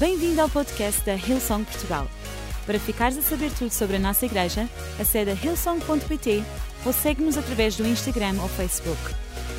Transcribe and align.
Bem-vindo 0.00 0.40
ao 0.40 0.48
podcast 0.48 1.04
da 1.04 1.12
Hillsong 1.14 1.62
Portugal. 1.62 2.08
Para 2.64 2.80
ficares 2.80 3.18
a 3.18 3.20
saber 3.20 3.52
tudo 3.52 3.70
sobre 3.70 3.96
a 3.96 3.98
nossa 3.98 4.24
igreja, 4.24 4.66
acede 4.98 5.30
a 5.30 5.34
hillsong.pt 5.34 6.42
ou 6.86 6.92
segue-nos 6.94 7.36
através 7.36 7.76
do 7.76 7.86
Instagram 7.86 8.40
ou 8.40 8.48
Facebook. 8.48 8.98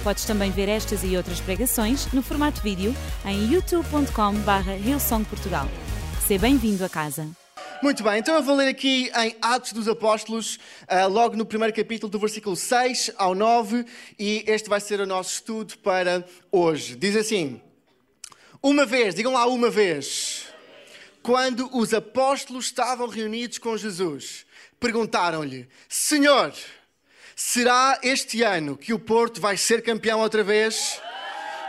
Podes 0.04 0.26
também 0.26 0.50
ver 0.50 0.68
estas 0.68 1.04
e 1.04 1.16
outras 1.16 1.40
pregações 1.40 2.12
no 2.12 2.24
formato 2.24 2.60
vídeo 2.60 2.92
em 3.24 3.54
youtube.com.br 3.54 4.72
hillsongportugal. 4.84 5.68
Seja 6.26 6.42
bem-vindo 6.42 6.84
a 6.84 6.90
casa. 6.90 7.30
Muito 7.84 8.02
bem, 8.02 8.18
então 8.18 8.34
eu 8.34 8.42
vou 8.42 8.56
ler 8.56 8.70
aqui 8.70 9.12
em 9.16 9.36
Atos 9.44 9.74
dos 9.74 9.88
Apóstolos, 9.88 10.56
uh, 10.90 11.08
logo 11.08 11.36
no 11.36 11.46
primeiro 11.46 11.76
capítulo, 11.76 12.12
do 12.12 12.18
versículo 12.18 12.56
6 12.56 13.12
ao 13.16 13.36
9, 13.36 13.86
e 14.18 14.44
este 14.48 14.68
vai 14.68 14.82
ser 14.82 15.00
o 15.02 15.06
nosso 15.06 15.36
estudo 15.36 15.78
para 15.78 16.26
hoje. 16.52 16.96
Diz 16.96 17.16
assim: 17.16 17.62
Uma 18.64 18.86
vez, 18.86 19.16
digam 19.16 19.34
lá 19.34 19.48
uma 19.48 19.72
vez, 19.72 20.46
quando 21.24 21.68
os 21.76 21.96
apóstolos 21.96 22.66
estavam 22.66 23.08
reunidos 23.08 23.58
com 23.58 23.76
Jesus, 23.76 24.46
perguntaram-lhe: 24.80 25.68
Senhor, 25.90 26.54
será 27.36 28.00
este 28.04 28.44
ano 28.44 28.78
que 28.78 28.94
o 28.94 29.00
Porto 29.00 29.42
vai 29.42 29.58
ser 29.58 29.82
campeão 29.82 30.20
outra 30.20 30.44
vez? 30.44 31.02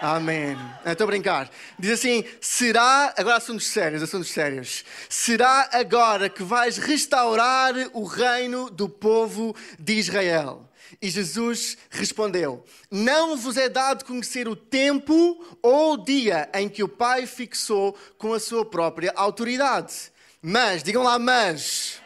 Amém. 0.02 0.54
Estou 0.84 1.04
a 1.04 1.06
brincar. 1.06 1.50
Diz 1.78 1.92
assim: 1.92 2.24
será. 2.42 3.14
Agora 3.16 3.36
assuntos 3.36 3.68
sérios, 3.68 4.02
assuntos 4.02 4.28
sérios. 4.28 4.84
Será 5.08 5.70
agora 5.72 6.28
que 6.28 6.42
vais 6.42 6.76
restaurar 6.76 7.72
o 7.94 8.04
reino 8.04 8.68
do 8.68 8.86
povo 8.86 9.56
de 9.78 9.94
Israel? 9.94 10.68
E 11.02 11.10
Jesus 11.10 11.76
respondeu: 11.90 12.64
Não 12.88 13.36
vos 13.36 13.56
é 13.56 13.68
dado 13.68 14.04
conhecer 14.04 14.46
o 14.46 14.54
tempo 14.54 15.44
ou 15.60 15.94
o 15.94 15.96
dia 15.96 16.48
em 16.54 16.68
que 16.68 16.84
o 16.84 16.88
Pai 16.88 17.26
fixou 17.26 17.98
com 18.16 18.32
a 18.32 18.38
sua 18.38 18.64
própria 18.64 19.12
autoridade. 19.16 20.12
Mas, 20.40 20.80
digam 20.82 21.02
lá, 21.02 21.18
mas 21.18 22.00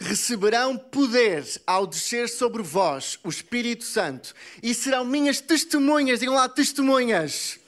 receberão 0.00 0.76
poder 0.76 1.44
ao 1.66 1.86
descer 1.86 2.28
sobre 2.28 2.62
vós 2.62 3.18
o 3.22 3.28
Espírito 3.28 3.84
Santo 3.84 4.34
e 4.62 4.74
serão 4.74 5.04
minhas 5.04 5.40
testemunhas, 5.40 6.18
digam 6.18 6.34
lá, 6.34 6.48
testemunhas. 6.48 7.60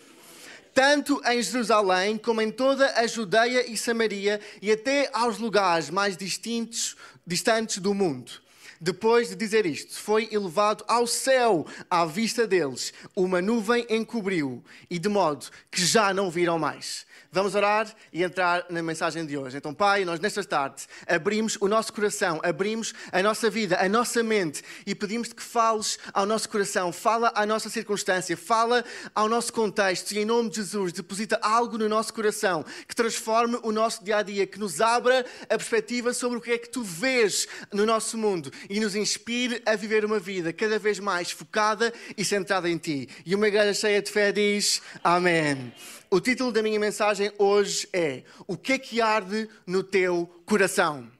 Tanto 0.72 1.22
em 1.26 1.40
Jerusalém 1.40 2.18
como 2.18 2.42
em 2.42 2.50
toda 2.50 2.90
a 2.98 3.06
Judeia 3.06 3.70
e 3.70 3.76
Samaria 3.76 4.40
e 4.60 4.72
até 4.72 5.08
aos 5.12 5.38
lugares 5.38 5.90
mais 5.90 6.16
distintos, 6.16 6.96
distantes 7.24 7.78
do 7.78 7.94
mundo. 7.94 8.43
Depois 8.80 9.28
de 9.28 9.36
dizer 9.36 9.66
isto, 9.66 9.98
foi 9.98 10.28
elevado 10.30 10.84
ao 10.88 11.06
céu 11.06 11.66
à 11.90 12.04
vista 12.04 12.46
deles. 12.46 12.92
Uma 13.14 13.40
nuvem 13.40 13.86
encobriu 13.88 14.62
e 14.90 14.98
de 14.98 15.08
modo 15.08 15.46
que 15.70 15.84
já 15.84 16.12
não 16.12 16.30
viram 16.30 16.58
mais. 16.58 17.06
Vamos 17.34 17.56
orar 17.56 17.92
e 18.12 18.22
entrar 18.22 18.64
na 18.70 18.80
mensagem 18.80 19.26
de 19.26 19.36
hoje. 19.36 19.56
Então, 19.56 19.74
Pai, 19.74 20.04
nós 20.04 20.20
nesta 20.20 20.44
tarde 20.44 20.84
abrimos 21.04 21.58
o 21.60 21.66
nosso 21.66 21.92
coração, 21.92 22.40
abrimos 22.44 22.94
a 23.10 23.20
nossa 23.24 23.50
vida, 23.50 23.76
a 23.80 23.88
nossa 23.88 24.22
mente 24.22 24.62
e 24.86 24.94
pedimos-te 24.94 25.34
que 25.34 25.42
fales 25.42 25.98
ao 26.12 26.26
nosso 26.26 26.48
coração, 26.48 26.92
fala 26.92 27.32
à 27.34 27.44
nossa 27.44 27.68
circunstância, 27.68 28.36
fala 28.36 28.84
ao 29.12 29.28
nosso 29.28 29.52
contexto 29.52 30.12
e 30.12 30.20
em 30.20 30.24
nome 30.24 30.48
de 30.48 30.56
Jesus 30.56 30.92
deposita 30.92 31.36
algo 31.42 31.76
no 31.76 31.88
nosso 31.88 32.14
coração 32.14 32.64
que 32.86 32.94
transforme 32.94 33.58
o 33.64 33.72
nosso 33.72 34.04
dia 34.04 34.18
a 34.18 34.22
dia, 34.22 34.46
que 34.46 34.60
nos 34.60 34.80
abra 34.80 35.26
a 35.42 35.56
perspectiva 35.56 36.14
sobre 36.14 36.38
o 36.38 36.40
que 36.40 36.52
é 36.52 36.58
que 36.58 36.68
tu 36.68 36.84
vês 36.84 37.48
no 37.72 37.84
nosso 37.84 38.16
mundo 38.16 38.52
e 38.68 38.80
nos 38.80 38.94
inspire 38.94 39.62
a 39.66 39.76
viver 39.76 40.04
uma 40.04 40.18
vida 40.18 40.52
cada 40.52 40.78
vez 40.78 40.98
mais 40.98 41.30
focada 41.30 41.92
e 42.16 42.24
centrada 42.24 42.68
em 42.68 42.78
ti. 42.78 43.08
E 43.24 43.34
uma 43.34 43.48
igreja 43.48 43.74
cheia 43.74 44.02
de 44.02 44.10
fé 44.10 44.32
diz: 44.32 44.82
Amém. 45.02 45.72
O 46.10 46.20
título 46.20 46.52
da 46.52 46.62
minha 46.62 46.78
mensagem 46.78 47.32
hoje 47.38 47.88
é 47.92 48.22
O 48.46 48.56
que 48.56 48.74
é 48.74 48.78
que 48.78 49.00
arde 49.00 49.48
no 49.66 49.82
teu 49.82 50.30
coração? 50.46 51.10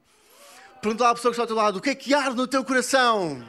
Pergunta 0.80 1.04
lá 1.04 1.10
à 1.10 1.14
pessoa 1.14 1.32
que 1.32 1.40
está 1.40 1.42
ao 1.42 1.46
teu 1.46 1.56
lado: 1.56 1.78
O 1.78 1.80
que 1.80 1.90
é 1.90 1.94
que 1.94 2.14
arde 2.14 2.36
no 2.36 2.46
teu 2.46 2.64
coração? 2.64 3.44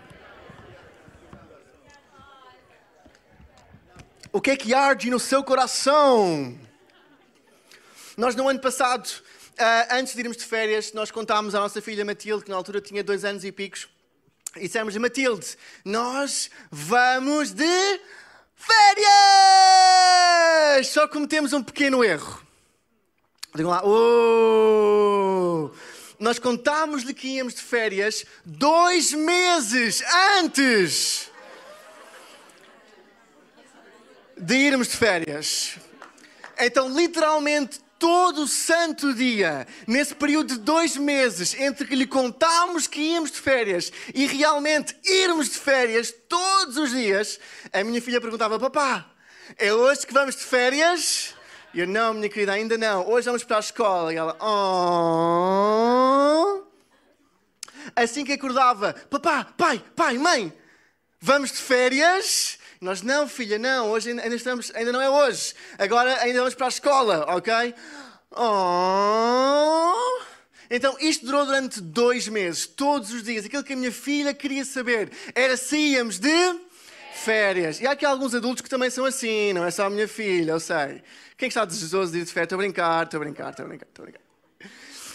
O 4.31 4.41
que 4.41 4.51
é 4.51 4.55
que 4.57 4.73
arde 4.73 5.09
no 5.09 5.19
seu 5.19 5.43
coração? 5.43 6.57
Nós, 8.17 8.35
no 8.35 8.47
ano 8.47 8.59
passado, 8.59 9.09
antes 9.91 10.13
de 10.13 10.19
irmos 10.21 10.37
de 10.37 10.45
férias, 10.45 10.93
nós 10.93 11.11
contámos 11.11 11.55
à 11.55 11.59
nossa 11.59 11.81
filha 11.81 12.03
Matilde, 12.05 12.43
que 12.43 12.49
na 12.49 12.57
altura 12.57 12.81
tinha 12.81 13.03
dois 13.03 13.25
anos 13.25 13.43
e 13.43 13.51
picos, 13.51 13.87
e 14.55 14.61
dissemos: 14.61 14.95
Matilde, 14.97 15.57
nós 15.83 16.49
vamos 16.71 17.51
de 17.51 17.99
Férias! 18.55 19.07
Só 20.87 21.07
cometemos 21.07 21.53
um 21.53 21.61
pequeno 21.61 22.03
erro. 22.03 22.43
Digam 23.53 23.71
lá, 23.71 23.81
oh! 23.85 25.71
Nós 26.19 26.39
contámos-lhe 26.39 27.13
que 27.13 27.27
íamos 27.27 27.53
de 27.53 27.61
férias 27.61 28.25
dois 28.45 29.11
meses 29.11 30.01
antes 30.39 31.29
de 34.37 34.55
irmos 34.55 34.87
de 34.87 34.97
férias. 34.97 35.77
Então, 36.57 36.89
literalmente, 36.89 37.81
todo 37.97 38.47
santo 38.47 39.13
dia, 39.13 39.67
nesse 39.87 40.13
período 40.15 40.55
de 40.55 40.59
dois 40.59 40.97
meses, 40.97 41.53
entre 41.55 41.87
que 41.87 41.95
lhe 41.95 42.05
contámos 42.05 42.87
que 42.87 43.01
íamos 43.01 43.31
de 43.31 43.39
férias 43.39 43.91
e 44.13 44.25
realmente 44.27 44.95
irmos 45.03 45.49
de 45.49 45.57
férias 45.57 46.13
todos 46.27 46.77
os 46.77 46.91
dias, 46.91 47.39
a 47.71 47.83
minha 47.83 48.01
filha 48.01 48.21
perguntava: 48.21 48.59
Papá, 48.59 49.05
é 49.57 49.73
hoje 49.73 50.05
que 50.05 50.13
vamos 50.13 50.35
de 50.35 50.43
férias? 50.43 51.33
E 51.73 51.79
eu: 51.81 51.87
Não, 51.87 52.13
minha 52.13 52.29
querida, 52.29 52.53
ainda 52.53 52.77
não. 52.77 53.07
Hoje 53.09 53.25
vamos 53.25 53.43
para 53.43 53.57
a 53.57 53.59
escola. 53.59 54.13
E 54.13 54.17
ela: 54.17 54.37
Oh. 54.41 55.65
Assim 57.95 58.23
que 58.25 58.33
acordava: 58.33 58.93
Papá, 59.09 59.45
pai, 59.57 59.83
pai, 59.95 60.17
mãe, 60.17 60.53
vamos 61.19 61.51
de 61.51 61.57
férias? 61.57 62.57
Nós, 62.81 63.01
não, 63.01 63.27
filha, 63.27 63.57
não, 63.57 63.89
hoje 63.89 64.09
ainda, 64.09 64.35
estamos, 64.35 64.71
ainda 64.75 64.91
não 64.91 65.01
é 65.01 65.09
hoje. 65.09 65.53
Agora 65.77 66.21
ainda 66.21 66.39
vamos 66.39 66.55
para 66.55 66.65
a 66.65 66.69
escola, 66.69 67.25
ok? 67.35 67.73
Oh. 68.31 69.93
Então, 70.69 70.97
isto 70.99 71.25
durou 71.25 71.45
durante 71.45 71.79
dois 71.79 72.27
meses, 72.27 72.65
todos 72.65 73.11
os 73.11 73.23
dias. 73.23 73.45
Aquilo 73.45 73.63
que 73.63 73.73
a 73.73 73.75
minha 73.75 73.91
filha 73.91 74.33
queria 74.33 74.65
saber 74.65 75.11
era 75.33 75.55
se 75.55 75.77
íamos 75.77 76.19
de 76.19 76.59
férias. 77.13 77.79
E 77.79 77.87
há 77.87 77.91
aqui 77.91 78.05
alguns 78.05 78.35
adultos 78.35 78.61
que 78.61 78.69
também 78.69 78.89
são 78.89 79.05
assim, 79.05 79.53
não 79.53 79.63
é 79.63 79.71
só 79.71 79.85
a 79.85 79.89
minha 79.89 80.07
filha, 80.07 80.51
eu 80.51 80.59
sei. 80.59 81.01
Quem 81.37 81.47
está 81.47 81.65
desejoso 81.65 82.11
de 82.11 82.19
ir 82.19 82.25
de 82.25 82.31
férias? 82.31 82.47
Estou 82.47 82.57
a 82.57 82.61
brincar, 82.61 83.03
estou 83.05 83.17
a 83.17 83.23
brincar, 83.23 83.49
estou 83.51 83.65
a 83.65 83.67
brincar, 83.67 83.87
estou 83.87 84.03
a 84.03 84.05
brincar. 84.05 84.24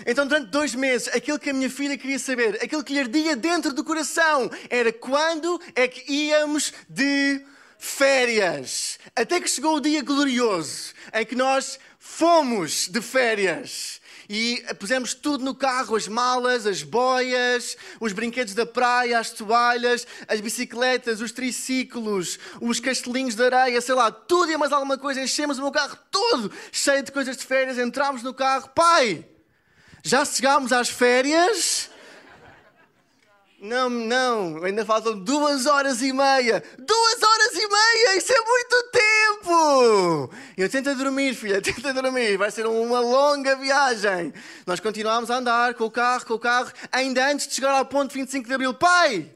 Então, 0.07 0.27
durante 0.27 0.51
dois 0.51 0.75
meses, 0.75 1.09
aquilo 1.09 1.39
que 1.39 1.51
a 1.51 1.53
minha 1.53 1.71
filha 1.71 1.97
queria 1.97 2.19
saber, 2.19 2.59
aquilo 2.63 2.85
que 2.85 2.93
lhe 2.93 3.01
ardia 3.01 3.37
dentro 3.37 3.73
do 3.73 3.85
coração, 3.85 4.51
era 4.69 4.93
quando 4.93 5.61
é 5.75 5.87
que 5.87 6.11
íamos 6.13 6.73
de 6.89 7.45
férias. 7.79 8.99
Até 9.17 9.41
que 9.41 9.49
chegou 9.49 9.77
o 9.77 9.81
dia 9.81 10.03
glorioso 10.03 10.93
em 11.13 11.25
que 11.25 11.35
nós 11.35 11.79
fomos 11.99 12.89
de 12.89 13.01
férias. 13.01 14.01
E 14.29 14.63
pusemos 14.79 15.13
tudo 15.13 15.45
no 15.45 15.55
carro: 15.55 15.97
as 15.97 16.07
malas, 16.07 16.65
as 16.65 16.85
boias, 16.85 17.77
os 17.99 18.13
brinquedos 18.13 18.55
da 18.55 18.65
praia, 18.65 19.19
as 19.19 19.31
toalhas, 19.31 20.07
as 20.29 20.41
bicicletas, 20.41 21.21
os 21.21 21.33
triciclos, 21.33 22.39
os 22.61 22.79
castelinhos 22.79 23.35
de 23.35 23.43
areia, 23.43 23.81
sei 23.81 23.95
lá, 23.95 24.09
tudo 24.11 24.53
e 24.53 24.57
mais 24.57 24.71
alguma 24.73 24.97
coisa. 24.97 25.21
Enchemos 25.21 25.59
o 25.59 25.63
meu 25.63 25.73
carro 25.73 25.99
todo 26.13 26.53
cheio 26.71 27.03
de 27.03 27.11
coisas 27.11 27.37
de 27.37 27.45
férias. 27.45 27.77
Entramos 27.77 28.23
no 28.23 28.33
carro: 28.33 28.69
Pai, 28.69 29.27
já 30.03 30.25
chegámos 30.25 30.73
às 30.73 30.89
férias? 30.89 31.91
Não, 33.61 33.91
não, 33.91 34.65
ainda 34.65 34.87
faltam 34.87 35.19
duas 35.19 35.67
horas 35.67 36.01
e 36.01 36.15
meia. 36.15 36.65
Duas 36.79 37.23
horas 37.23 37.53
e 37.55 37.69
meia, 37.69 38.17
isso 38.17 38.33
é 38.33 38.41
muito 38.41 38.91
tempo! 38.91 40.35
Eu 40.57 40.71
tento 40.71 40.95
dormir, 40.95 41.35
filha, 41.35 41.61
tenta 41.63 41.93
dormir, 41.93 42.39
vai 42.39 42.51
ser 42.51 42.67
uma 42.67 43.01
longa 43.01 43.55
viagem. 43.57 44.33
Nós 44.67 44.81
continuamos 44.81 45.31
a 45.31 45.37
andar 45.37 45.75
com 45.75 45.85
o 45.85 45.91
carro, 45.91 46.25
com 46.25 46.35
o 46.35 46.39
carro, 46.39 46.73
ainda 46.91 47.31
antes 47.31 47.49
de 47.49 47.55
chegar 47.55 47.73
ao 47.73 47.85
ponto 47.85 48.15
25 48.15 48.49
de 48.49 48.55
Abril. 48.55 48.73
Pai, 48.73 49.31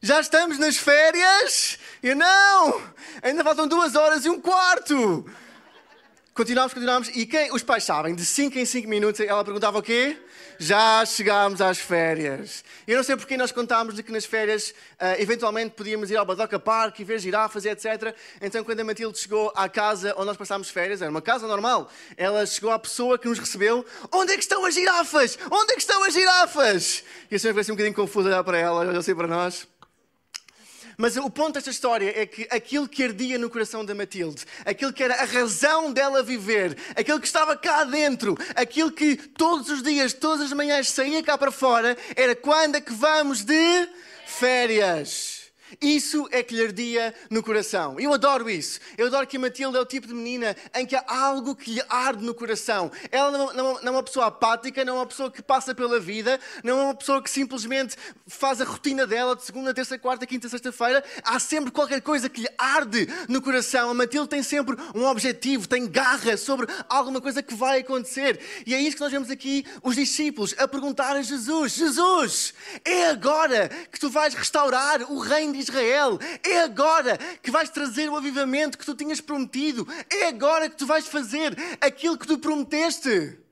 já 0.00 0.20
estamos 0.20 0.56
nas 0.56 0.76
férias? 0.76 1.76
Eu 2.00 2.14
não, 2.14 2.80
ainda 3.20 3.42
faltam 3.42 3.66
duas 3.66 3.96
horas 3.96 4.24
e 4.24 4.30
um 4.30 4.40
quarto. 4.40 5.28
Continuamos, 6.34 6.74
continuamos. 6.74 7.08
E 7.14 7.26
quem, 7.26 7.52
os 7.52 7.62
pais 7.62 7.84
sabem, 7.84 8.12
de 8.12 8.24
5 8.24 8.58
em 8.58 8.64
5 8.64 8.88
minutos, 8.88 9.20
ela 9.20 9.44
perguntava 9.44 9.78
o 9.78 9.82
quê? 9.82 10.18
Já 10.58 11.06
chegámos 11.06 11.60
às 11.60 11.78
férias. 11.78 12.64
Eu 12.88 12.96
não 12.96 13.04
sei 13.04 13.14
porque 13.14 13.36
nós 13.36 13.52
contámos 13.52 13.94
de 13.94 14.02
que 14.02 14.10
nas 14.10 14.24
férias, 14.24 14.70
uh, 15.00 15.14
eventualmente, 15.20 15.76
podíamos 15.76 16.10
ir 16.10 16.16
ao 16.16 16.26
Badoca 16.26 16.58
Park 16.58 16.98
e 16.98 17.04
ver 17.04 17.20
girafas 17.20 17.64
e 17.64 17.68
etc. 17.68 18.16
Então, 18.42 18.64
quando 18.64 18.80
a 18.80 18.84
Matilde 18.84 19.16
chegou 19.16 19.52
à 19.54 19.68
casa 19.68 20.12
onde 20.16 20.26
nós 20.26 20.36
passámos 20.36 20.68
férias, 20.70 21.00
era 21.00 21.08
uma 21.08 21.22
casa 21.22 21.46
normal, 21.46 21.88
ela 22.16 22.44
chegou 22.44 22.72
à 22.72 22.80
pessoa 22.80 23.16
que 23.16 23.28
nos 23.28 23.38
recebeu: 23.38 23.86
Onde 24.10 24.32
é 24.32 24.36
que 24.36 24.42
estão 24.42 24.64
as 24.64 24.74
girafas? 24.74 25.38
Onde 25.48 25.70
é 25.70 25.74
que 25.76 25.82
estão 25.82 26.02
as 26.02 26.12
girafas? 26.12 27.04
E 27.30 27.36
a 27.36 27.38
senhora 27.38 27.52
ficou 27.52 27.60
assim 27.60 27.70
um 27.70 27.76
bocadinho 27.76 27.94
confusa 27.94 28.28
olhar 28.28 28.42
para 28.42 28.58
ela, 28.58 28.80
olhou 28.80 28.98
assim 28.98 29.14
para 29.14 29.28
nós. 29.28 29.68
Mas 30.96 31.16
o 31.16 31.30
ponto 31.30 31.54
desta 31.54 31.70
história 31.70 32.12
é 32.14 32.26
que 32.26 32.46
aquilo 32.50 32.88
que 32.88 33.02
ardia 33.02 33.38
no 33.38 33.50
coração 33.50 33.84
da 33.84 33.94
Matilde, 33.94 34.44
aquilo 34.64 34.92
que 34.92 35.02
era 35.02 35.14
a 35.22 35.24
razão 35.24 35.92
dela 35.92 36.22
viver, 36.22 36.76
aquilo 36.94 37.20
que 37.20 37.26
estava 37.26 37.56
cá 37.56 37.84
dentro, 37.84 38.36
aquilo 38.54 38.92
que 38.92 39.16
todos 39.16 39.68
os 39.68 39.82
dias, 39.82 40.12
todas 40.12 40.46
as 40.46 40.52
manhãs 40.52 40.88
saía 40.90 41.22
cá 41.22 41.36
para 41.36 41.50
fora, 41.50 41.96
era 42.14 42.36
quando 42.36 42.76
é 42.76 42.80
que 42.80 42.92
vamos 42.92 43.42
de 43.42 43.88
férias. 44.26 45.33
Isso 45.80 46.28
é 46.30 46.42
que 46.42 46.54
lhe 46.54 46.64
ardia 46.64 47.14
no 47.30 47.42
coração. 47.42 47.98
Eu 47.98 48.12
adoro 48.12 48.48
isso. 48.48 48.80
Eu 48.96 49.06
adoro 49.06 49.26
que 49.26 49.36
a 49.36 49.40
Matilde 49.40 49.76
é 49.76 49.80
o 49.80 49.86
tipo 49.86 50.06
de 50.06 50.14
menina 50.14 50.56
em 50.74 50.86
que 50.86 50.96
há 50.96 51.04
algo 51.06 51.54
que 51.54 51.72
lhe 51.72 51.82
arde 51.88 52.24
no 52.24 52.34
coração. 52.34 52.90
Ela 53.10 53.30
não, 53.52 53.78
é 53.78 53.90
uma 53.90 54.02
pessoa 54.02 54.26
apática, 54.26 54.84
não 54.84 54.96
é 54.96 54.98
uma 55.00 55.06
pessoa 55.06 55.30
que 55.30 55.42
passa 55.42 55.74
pela 55.74 55.98
vida, 55.98 56.38
não 56.62 56.80
é 56.80 56.84
uma 56.84 56.94
pessoa 56.94 57.22
que 57.22 57.30
simplesmente 57.30 57.96
faz 58.26 58.60
a 58.60 58.64
rotina 58.64 59.06
dela 59.06 59.36
de 59.36 59.44
segunda, 59.44 59.74
terça, 59.74 59.98
quarta, 59.98 60.26
quinta, 60.26 60.48
sexta-feira. 60.48 61.04
Há 61.22 61.38
sempre 61.38 61.70
qualquer 61.70 62.00
coisa 62.00 62.28
que 62.28 62.42
lhe 62.42 62.48
arde 62.58 63.08
no 63.28 63.40
coração. 63.40 63.90
A 63.90 63.94
Matilde 63.94 64.28
tem 64.28 64.42
sempre 64.42 64.76
um 64.94 65.04
objetivo, 65.04 65.68
tem 65.68 65.86
garra 65.86 66.36
sobre 66.36 66.66
alguma 66.88 67.20
coisa 67.20 67.42
que 67.42 67.54
vai 67.54 67.80
acontecer. 67.80 68.40
E 68.66 68.74
é 68.74 68.80
isso 68.80 68.96
que 68.96 69.02
nós 69.02 69.12
vemos 69.12 69.30
aqui 69.30 69.64
os 69.82 69.94
discípulos 69.94 70.54
a 70.58 70.66
perguntar 70.66 71.16
a 71.16 71.22
Jesus: 71.22 71.72
Jesus, 71.72 72.54
é 72.84 73.08
agora 73.08 73.68
que 73.90 73.98
tu 73.98 74.08
vais 74.10 74.34
restaurar 74.34 75.02
o 75.10 75.18
reino 75.18 75.52
de 75.52 75.63
Israel. 75.64 76.18
É 76.42 76.60
agora 76.60 77.18
que 77.42 77.50
vais 77.50 77.70
trazer 77.70 78.08
o 78.08 78.16
avivamento 78.16 78.78
que 78.78 78.86
tu 78.86 78.94
tinhas 78.94 79.20
prometido. 79.20 79.86
É 80.10 80.28
agora 80.28 80.68
que 80.68 80.76
tu 80.76 80.86
vais 80.86 81.06
fazer 81.06 81.56
aquilo 81.80 82.18
que 82.18 82.26
tu 82.26 82.38
prometeste. 82.38 83.43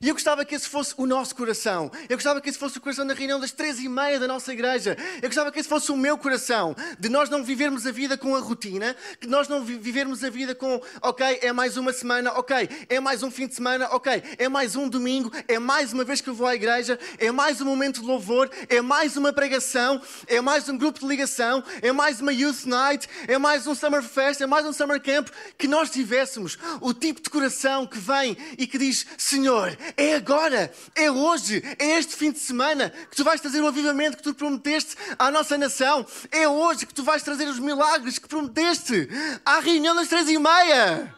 E 0.00 0.08
eu 0.08 0.14
gostava 0.14 0.44
que 0.44 0.54
esse 0.54 0.68
fosse 0.68 0.94
o 0.96 1.06
nosso 1.06 1.34
coração. 1.34 1.90
Eu 2.08 2.16
gostava 2.16 2.40
que 2.40 2.48
esse 2.48 2.58
fosse 2.58 2.78
o 2.78 2.80
coração 2.80 3.06
da 3.06 3.14
reunião 3.14 3.40
das 3.40 3.50
três 3.50 3.78
e 3.80 3.88
meia 3.88 4.20
da 4.20 4.28
nossa 4.28 4.52
igreja. 4.52 4.96
Eu 5.20 5.28
gostava 5.28 5.50
que 5.50 5.58
esse 5.58 5.68
fosse 5.68 5.90
o 5.90 5.96
meu 5.96 6.16
coração. 6.16 6.74
De 6.98 7.08
nós 7.08 7.28
não 7.28 7.42
vivermos 7.42 7.86
a 7.86 7.90
vida 7.90 8.16
com 8.16 8.36
a 8.36 8.38
rotina, 8.38 8.94
que 9.20 9.26
nós 9.26 9.48
não 9.48 9.64
vivermos 9.64 10.22
a 10.22 10.30
vida 10.30 10.54
com, 10.54 10.80
ok, 11.02 11.40
é 11.42 11.52
mais 11.52 11.76
uma 11.76 11.92
semana, 11.92 12.32
ok, 12.32 12.68
é 12.88 13.00
mais 13.00 13.22
um 13.22 13.30
fim 13.30 13.46
de 13.46 13.54
semana, 13.54 13.88
ok, 13.90 14.22
é 14.38 14.48
mais 14.48 14.76
um 14.76 14.88
domingo, 14.88 15.32
é 15.48 15.58
mais 15.58 15.92
uma 15.92 16.04
vez 16.04 16.20
que 16.20 16.28
eu 16.28 16.34
vou 16.34 16.46
à 16.46 16.54
igreja, 16.54 16.98
é 17.18 17.30
mais 17.32 17.60
um 17.60 17.64
momento 17.64 18.00
de 18.00 18.06
louvor, 18.06 18.50
é 18.68 18.80
mais 18.80 19.16
uma 19.16 19.32
pregação, 19.32 20.00
é 20.26 20.40
mais 20.40 20.68
um 20.68 20.76
grupo 20.76 21.00
de 21.00 21.06
ligação, 21.06 21.62
é 21.82 21.92
mais 21.92 22.20
uma 22.20 22.32
youth 22.32 22.64
night, 22.66 23.08
é 23.26 23.38
mais 23.38 23.66
um 23.66 23.74
summer 23.74 24.02
fest, 24.02 24.40
é 24.40 24.46
mais 24.46 24.64
um 24.64 24.72
summer 24.72 25.00
camp. 25.00 25.28
Que 25.56 25.66
nós 25.66 25.90
tivéssemos 25.90 26.56
o 26.80 26.94
tipo 26.94 27.20
de 27.20 27.30
coração 27.30 27.86
que 27.86 27.98
vem 27.98 28.36
e 28.56 28.66
que 28.66 28.78
diz: 28.78 29.06
Senhor, 29.16 29.76
é 29.96 30.14
agora, 30.14 30.72
é 30.94 31.10
hoje, 31.10 31.62
é 31.78 31.98
este 31.98 32.16
fim 32.16 32.30
de 32.30 32.38
semana 32.38 32.90
que 32.90 33.16
tu 33.16 33.24
vais 33.24 33.40
trazer 33.40 33.60
o 33.60 33.66
avivamento 33.66 34.16
que 34.16 34.22
tu 34.22 34.34
prometeste 34.34 34.96
à 35.18 35.30
nossa 35.30 35.56
nação. 35.56 36.06
É 36.30 36.48
hoje 36.48 36.86
que 36.86 36.94
tu 36.94 37.02
vais 37.02 37.22
trazer 37.22 37.46
os 37.46 37.58
milagres 37.58 38.18
que 38.18 38.28
prometeste 38.28 39.08
à 39.44 39.60
reunião 39.60 39.94
das 39.94 40.08
três 40.08 40.28
e 40.28 40.38
meia. 40.38 41.14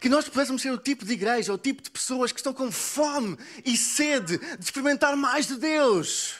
Que 0.00 0.08
nós 0.08 0.28
pudéssemos 0.28 0.60
ser 0.60 0.72
o 0.72 0.78
tipo 0.78 1.04
de 1.04 1.12
igreja, 1.12 1.52
o 1.52 1.58
tipo 1.58 1.80
de 1.80 1.90
pessoas 1.90 2.32
que 2.32 2.40
estão 2.40 2.52
com 2.52 2.72
fome 2.72 3.38
e 3.64 3.76
sede 3.76 4.38
de 4.38 4.64
experimentar 4.64 5.16
mais 5.16 5.46
de 5.46 5.56
Deus. 5.56 6.34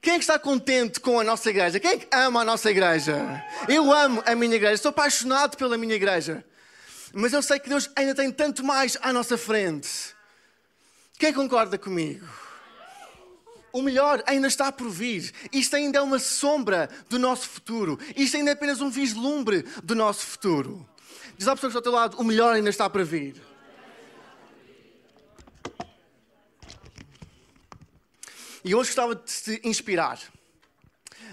Quem 0.00 0.14
é 0.14 0.16
que 0.16 0.22
está 0.22 0.38
contente 0.38 0.98
com 0.98 1.20
a 1.20 1.24
nossa 1.24 1.50
igreja? 1.50 1.78
Quem 1.78 1.90
é 1.90 1.96
que 1.98 2.08
ama 2.10 2.40
a 2.40 2.44
nossa 2.44 2.70
igreja? 2.70 3.44
Eu 3.68 3.92
amo 3.92 4.22
a 4.24 4.34
minha 4.34 4.56
igreja, 4.56 4.78
sou 4.78 4.88
apaixonado 4.90 5.56
pela 5.58 5.76
minha 5.76 5.94
igreja. 5.94 6.42
Mas 7.12 7.32
eu 7.32 7.42
sei 7.42 7.58
que 7.58 7.68
Deus 7.68 7.90
ainda 7.96 8.14
tem 8.14 8.30
tanto 8.30 8.64
mais 8.64 8.96
à 9.00 9.12
nossa 9.12 9.36
frente. 9.36 10.14
Quem 11.18 11.32
concorda 11.32 11.76
comigo? 11.76 12.26
O 13.72 13.82
melhor 13.82 14.22
ainda 14.26 14.46
está 14.46 14.72
por 14.72 14.88
vir. 14.88 15.32
Isto 15.52 15.76
ainda 15.76 15.98
é 15.98 16.02
uma 16.02 16.18
sombra 16.18 16.88
do 17.08 17.18
nosso 17.18 17.48
futuro. 17.48 17.98
Isto 18.16 18.36
ainda 18.36 18.50
é 18.50 18.54
apenas 18.54 18.80
um 18.80 18.90
vislumbre 18.90 19.62
do 19.82 19.94
nosso 19.94 20.26
futuro. 20.26 20.88
Diz 21.36 21.46
à 21.46 21.54
pessoa 21.54 21.70
que 21.70 21.78
está 21.78 21.78
ao 21.78 21.82
teu 21.82 21.92
lado: 21.92 22.16
o 22.18 22.24
melhor 22.24 22.54
ainda 22.54 22.70
está 22.70 22.88
para 22.88 23.04
vir. 23.04 23.40
E 28.64 28.74
hoje 28.74 28.90
gostava 28.90 29.14
de 29.14 29.22
te 29.24 29.60
inspirar 29.64 30.20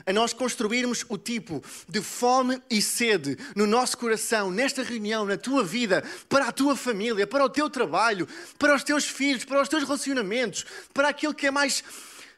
a 0.08 0.14
nós 0.14 0.32
construirmos 0.32 1.06
o 1.10 1.18
tipo 1.18 1.62
de 1.88 2.02
fome 2.02 2.62
e 2.70 2.82
sede 2.82 3.38
no 3.54 3.68
nosso 3.68 3.98
coração, 3.98 4.50
nesta 4.50 4.82
reunião, 4.82 5.26
na 5.26 5.36
tua 5.36 5.66
vida, 5.66 6.02
para 6.30 6.48
a 6.48 6.52
tua 6.52 6.78
família, 6.78 7.28
para 7.28 7.44
o 7.44 7.50
teu 7.50 7.70
trabalho, 7.70 8.26
para 8.58 8.74
os 8.74 8.84
teus 8.86 9.04
filhos, 9.04 9.44
para 9.44 9.62
os 9.62 9.68
teus 9.68 9.84
relacionamentos, 9.84 10.66
para 10.94 11.10
aquilo 11.10 11.34
que 11.34 11.48
é 11.48 11.52
mais 11.52 11.84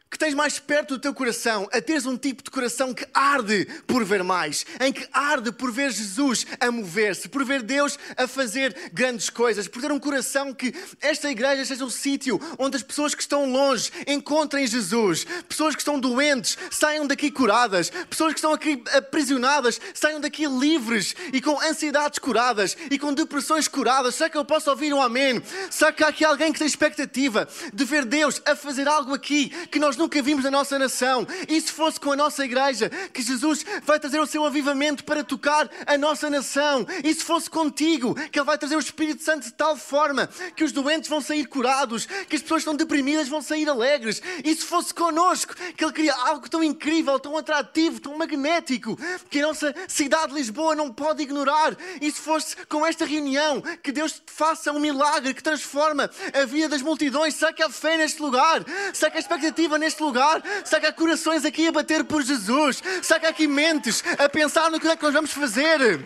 que 0.10 0.18
tens 0.18 0.34
mais 0.34 0.58
perto 0.58 0.96
do 0.96 1.00
teu 1.00 1.14
coração, 1.14 1.70
a 1.72 1.80
teres 1.80 2.06
um 2.06 2.18
tipo 2.18 2.44
de 2.44 2.50
coração 2.50 2.94
que 2.94 3.06
arde 3.14 3.66
por 3.86 4.04
ver 4.04 4.24
mais, 4.24 4.66
em 4.80 4.92
que 4.92 5.08
arde 5.14 5.52
por 5.52 5.72
ver 5.72 5.92
Jesus 5.92 6.48
a 6.60 6.72
mover-se, 6.72 7.30
por 7.30 7.46
ver 7.46 7.62
Deus 7.62 7.98
a 8.18 8.28
fazer 8.28 8.76
grandes 8.92 9.30
coisas, 9.30 9.68
por 9.68 9.82
ter 9.82 9.92
um 9.92 10.00
coração 10.00 10.54
que 10.54 10.74
esta 11.00 11.30
igreja 11.30 11.64
seja 11.64 11.86
um 11.86 11.90
sítio 11.90 12.40
onde 12.58 12.76
as 12.76 12.84
pessoas 12.84 13.14
que 13.14 13.22
estão 13.22 13.52
longe 13.52 13.92
encontrem 14.08 14.66
Jesus, 14.66 15.26
pessoas 15.48 15.76
que 15.76 15.82
estão 15.82 16.00
doentes 16.00 16.58
saiam 16.72 17.06
daqui 17.06 17.30
curadas, 17.30 17.92
pessoas 18.10 18.34
que 18.34 18.40
estão 18.40 18.54
aqui 18.54 18.82
aprisionadas 18.94 19.80
saiam 19.94 20.20
daqui 20.20 20.48
livres 20.48 21.16
e 21.32 21.40
com 21.40 21.60
ansiedades 21.62 22.18
curadas 22.18 22.76
e 22.90 22.98
com 22.98 23.14
depressões 23.14 23.68
curadas. 23.68 24.16
Será 24.16 24.30
que 24.30 24.38
eu 24.38 24.46
posso 24.46 24.72
ouvir 24.72 24.92
um 24.92 25.02
amém? 25.02 25.42
Será 25.70 25.92
que 25.92 26.04
há 26.04 26.08
aqui 26.08 26.26
alguém 26.26 26.52
que 26.52 26.58
tem 26.58 26.68
expectativa 26.68 27.48
de 27.72 27.86
ver 27.86 28.06
Deus 28.06 28.42
a 28.44 28.56
fazer 28.56 28.88
algo 28.88 29.14
aqui 29.14 29.50
que 29.68 29.78
nós 29.78 29.99
nunca 30.00 30.22
vimos 30.22 30.44
na 30.44 30.51
nossa 30.51 30.80
nação. 30.80 31.28
E 31.48 31.60
se 31.62 31.72
fosse 31.72 32.00
com 32.00 32.12
a 32.12 32.16
nossa 32.16 32.44
igreja, 32.44 32.90
que 33.13 33.22
Jesus 33.22 33.66
vai 33.84 34.00
trazer 34.00 34.19
o 34.19 34.25
seu 34.25 34.46
avivamento 34.46 35.04
para 35.04 35.24
tocar 35.24 35.69
a 35.86 35.98
nossa 35.98 36.30
nação. 36.30 36.86
E 37.04 37.13
se 37.13 37.24
fosse 37.24 37.50
contigo, 37.50 38.16
que 38.31 38.40
Ele 38.40 38.46
vai 38.46 38.57
trazer 38.57 38.75
o 38.75 38.80
Espírito 38.80 39.24
Santo 39.24 39.44
de 39.44 39.54
tal 39.54 39.75
forma 39.78 40.28
que 40.56 40.63
os 40.63 40.72
doentes 40.72 41.10
vão 41.10 41.22
sair 41.22 41.46
curados, 41.46 42.06
que 42.06 42.36
as 42.36 42.42
pessoas 42.42 42.63
que 42.63 42.69
estão 42.69 42.75
deprimidas 42.75 43.28
vão 43.28 43.42
sair 43.42 43.68
alegres. 43.69 44.22
E 44.44 44.56
se 44.56 44.66
fosse 44.66 44.94
connosco, 44.94 45.56
que 45.75 45.84
Ele 45.84 45.94
queria 45.94 46.16
algo 46.16 46.50
tão 46.50 46.63
incrível, 46.63 47.19
tão 47.19 47.38
atrativo, 47.38 48.00
tão 48.00 48.18
magnético, 48.18 48.98
que 49.30 49.40
a 49.40 49.48
nossa 49.48 49.74
cidade 49.88 50.30
de 50.30 50.36
Lisboa 50.36 50.75
não 50.75 50.92
pode 50.92 51.24
ignorar. 51.24 51.75
E 52.01 52.12
se 52.12 52.19
fosse 52.19 52.56
com 52.68 52.86
esta 52.86 53.06
reunião, 53.06 53.62
que 53.84 53.92
Deus 53.92 54.22
faça 54.25 54.72
um 54.72 54.80
milagre 54.80 55.34
que 55.34 55.44
transforma 55.44 56.10
a 56.34 56.46
vida 56.46 56.69
das 56.69 56.81
multidões. 56.81 57.36
Será 57.36 57.51
que 57.51 57.63
há 57.63 57.69
fé 57.69 57.98
neste 57.98 58.22
lugar? 58.22 58.63
Será 58.94 59.12
que 59.12 59.18
a 59.18 59.19
expectativa 59.19 59.78
neste 59.78 59.88
neste 59.89 60.03
lugar? 60.03 60.44
Será 60.63 60.80
que 60.80 60.88
há 60.88 60.94
corações 60.94 61.44
aqui 61.44 61.68
a 61.68 61.71
bater 61.71 62.03
por 62.03 62.21
Jesus? 62.21 62.81
Será 63.01 63.19
que 63.19 63.25
há 63.25 63.30
aqui 63.30 63.47
mentes 63.47 64.03
a 64.19 64.30
pensar 64.30 64.69
no 64.69 64.80
que 64.80 64.88
é 64.88 64.95
que 64.95 65.03
nós 65.03 65.13
vamos 65.13 65.31
fazer? 65.31 66.00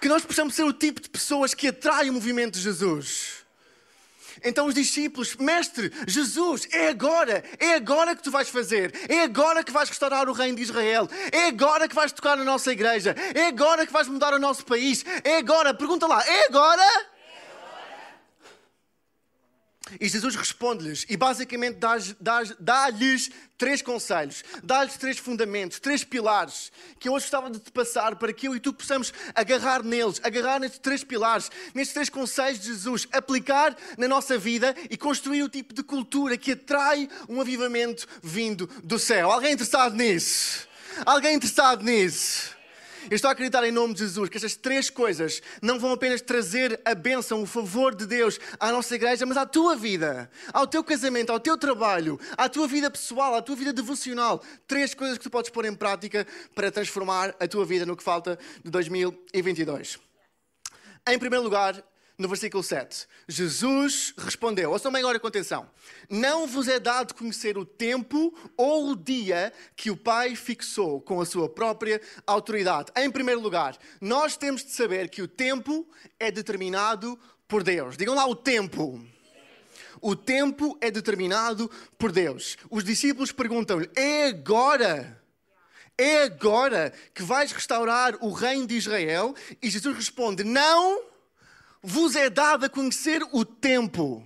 Que 0.00 0.08
nós 0.08 0.24
possamos 0.24 0.54
ser 0.54 0.64
o 0.64 0.72
tipo 0.72 1.00
de 1.00 1.10
pessoas 1.10 1.52
que 1.52 1.68
atraem 1.68 2.08
o 2.08 2.14
movimento 2.14 2.54
de 2.54 2.60
Jesus. 2.60 3.42
Então 4.42 4.66
os 4.66 4.74
discípulos, 4.74 5.36
mestre, 5.36 5.92
Jesus, 6.06 6.66
é 6.72 6.88
agora, 6.88 7.44
é 7.60 7.74
agora 7.74 8.16
que 8.16 8.22
tu 8.22 8.30
vais 8.30 8.48
fazer, 8.48 8.92
é 9.08 9.22
agora 9.22 9.62
que 9.62 9.70
vais 9.70 9.88
restaurar 9.88 10.28
o 10.28 10.32
reino 10.32 10.56
de 10.56 10.62
Israel, 10.62 11.08
é 11.30 11.46
agora 11.46 11.86
que 11.86 11.94
vais 11.94 12.10
tocar 12.10 12.36
na 12.36 12.42
nossa 12.42 12.72
igreja, 12.72 13.14
é 13.34 13.46
agora 13.46 13.86
que 13.86 13.92
vais 13.92 14.08
mudar 14.08 14.34
o 14.34 14.40
nosso 14.40 14.64
país, 14.64 15.04
é 15.22 15.36
agora, 15.36 15.72
pergunta 15.72 16.08
lá, 16.08 16.26
é 16.26 16.46
agora? 16.46 17.11
E 20.00 20.08
Jesus 20.08 20.34
responde-lhes 20.36 21.06
e 21.08 21.16
basicamente 21.16 21.78
dá-lhes 22.60 23.30
três 23.58 23.80
conselhos, 23.80 24.42
dá-lhes 24.62 24.96
três 24.96 25.18
fundamentos, 25.18 25.78
três 25.78 26.02
pilares 26.02 26.72
que 26.98 27.08
eu 27.08 27.12
hoje 27.12 27.26
gostava 27.26 27.50
de 27.50 27.60
te 27.60 27.70
passar 27.70 28.16
para 28.16 28.32
que 28.32 28.48
eu 28.48 28.56
e 28.56 28.60
tu 28.60 28.72
possamos 28.72 29.12
agarrar 29.34 29.82
neles, 29.82 30.20
agarrar 30.22 30.58
nestes 30.58 30.80
três 30.80 31.04
pilares, 31.04 31.50
nestes 31.74 31.94
três 31.94 32.08
conselhos 32.08 32.60
de 32.60 32.66
Jesus, 32.66 33.06
aplicar 33.12 33.76
na 33.96 34.08
nossa 34.08 34.36
vida 34.36 34.74
e 34.90 34.96
construir 34.96 35.42
o 35.42 35.48
tipo 35.48 35.72
de 35.72 35.82
cultura 35.82 36.36
que 36.36 36.52
atrai 36.52 37.08
um 37.28 37.40
avivamento 37.40 38.06
vindo 38.22 38.68
do 38.82 38.98
céu. 38.98 39.30
Alguém 39.30 39.52
interessado 39.52 39.94
nisso? 39.94 40.66
Alguém 41.06 41.36
interessado 41.36 41.84
nisso? 41.84 42.61
Eu 43.10 43.16
estou 43.16 43.28
a 43.28 43.32
acreditar 43.32 43.64
em 43.64 43.72
nome 43.72 43.94
de 43.94 44.00
Jesus 44.00 44.28
que 44.28 44.36
estas 44.36 44.56
três 44.56 44.88
coisas 44.88 45.42
não 45.60 45.78
vão 45.78 45.92
apenas 45.92 46.20
trazer 46.20 46.80
a 46.84 46.94
bênção, 46.94 47.42
o 47.42 47.46
favor 47.46 47.94
de 47.94 48.06
Deus 48.06 48.38
à 48.58 48.70
nossa 48.70 48.94
igreja, 48.94 49.26
mas 49.26 49.36
à 49.36 49.46
tua 49.46 49.76
vida, 49.76 50.30
ao 50.52 50.66
teu 50.66 50.82
casamento, 50.84 51.30
ao 51.30 51.40
teu 51.40 51.56
trabalho, 51.58 52.18
à 52.36 52.48
tua 52.48 52.66
vida 52.66 52.90
pessoal, 52.90 53.34
à 53.34 53.42
tua 53.42 53.56
vida 53.56 53.72
devocional. 53.72 54.42
Três 54.66 54.94
coisas 54.94 55.18
que 55.18 55.24
tu 55.24 55.30
podes 55.30 55.50
pôr 55.50 55.64
em 55.64 55.74
prática 55.74 56.26
para 56.54 56.70
transformar 56.70 57.34
a 57.40 57.48
tua 57.48 57.64
vida 57.64 57.84
no 57.84 57.96
que 57.96 58.02
falta 58.02 58.38
de 58.64 58.70
2022. 58.70 59.98
Em 61.08 61.18
primeiro 61.18 61.42
lugar, 61.44 61.82
no 62.22 62.28
versículo 62.28 62.62
7. 62.62 63.06
Jesus 63.28 64.14
respondeu, 64.16 64.70
ouçam 64.70 64.92
bem 64.92 65.00
agora 65.00 65.18
com 65.18 65.26
atenção: 65.26 65.68
Não 66.08 66.46
vos 66.46 66.68
é 66.68 66.78
dado 66.78 67.14
conhecer 67.14 67.58
o 67.58 67.64
tempo 67.64 68.32
ou 68.56 68.90
o 68.90 68.96
dia 68.96 69.52
que 69.76 69.90
o 69.90 69.96
Pai 69.96 70.36
fixou 70.36 71.00
com 71.00 71.20
a 71.20 71.26
sua 71.26 71.48
própria 71.48 72.00
autoridade. 72.24 72.92
Em 72.96 73.10
primeiro 73.10 73.40
lugar, 73.40 73.76
nós 74.00 74.36
temos 74.36 74.64
de 74.64 74.70
saber 74.70 75.10
que 75.10 75.20
o 75.20 75.28
tempo 75.28 75.86
é 76.18 76.30
determinado 76.30 77.18
por 77.48 77.64
Deus. 77.64 77.96
Digam 77.96 78.14
lá 78.14 78.24
o 78.26 78.36
tempo. 78.36 79.04
O 80.00 80.16
tempo 80.16 80.78
é 80.80 80.90
determinado 80.90 81.70
por 81.98 82.12
Deus. 82.12 82.56
Os 82.70 82.84
discípulos 82.84 83.32
perguntam-lhe: 83.32 83.90
é 83.96 84.28
agora? 84.28 85.20
É 85.98 86.22
agora 86.22 86.92
que 87.12 87.22
vais 87.22 87.52
restaurar 87.52 88.16
o 88.20 88.30
reino 88.32 88.66
de 88.66 88.76
Israel? 88.76 89.34
E 89.60 89.68
Jesus 89.68 89.96
responde: 89.96 90.44
Não 90.44 91.11
vos 91.82 92.14
é 92.14 92.30
dado 92.30 92.64
a 92.64 92.68
conhecer 92.68 93.22
o 93.32 93.44
tempo. 93.44 94.24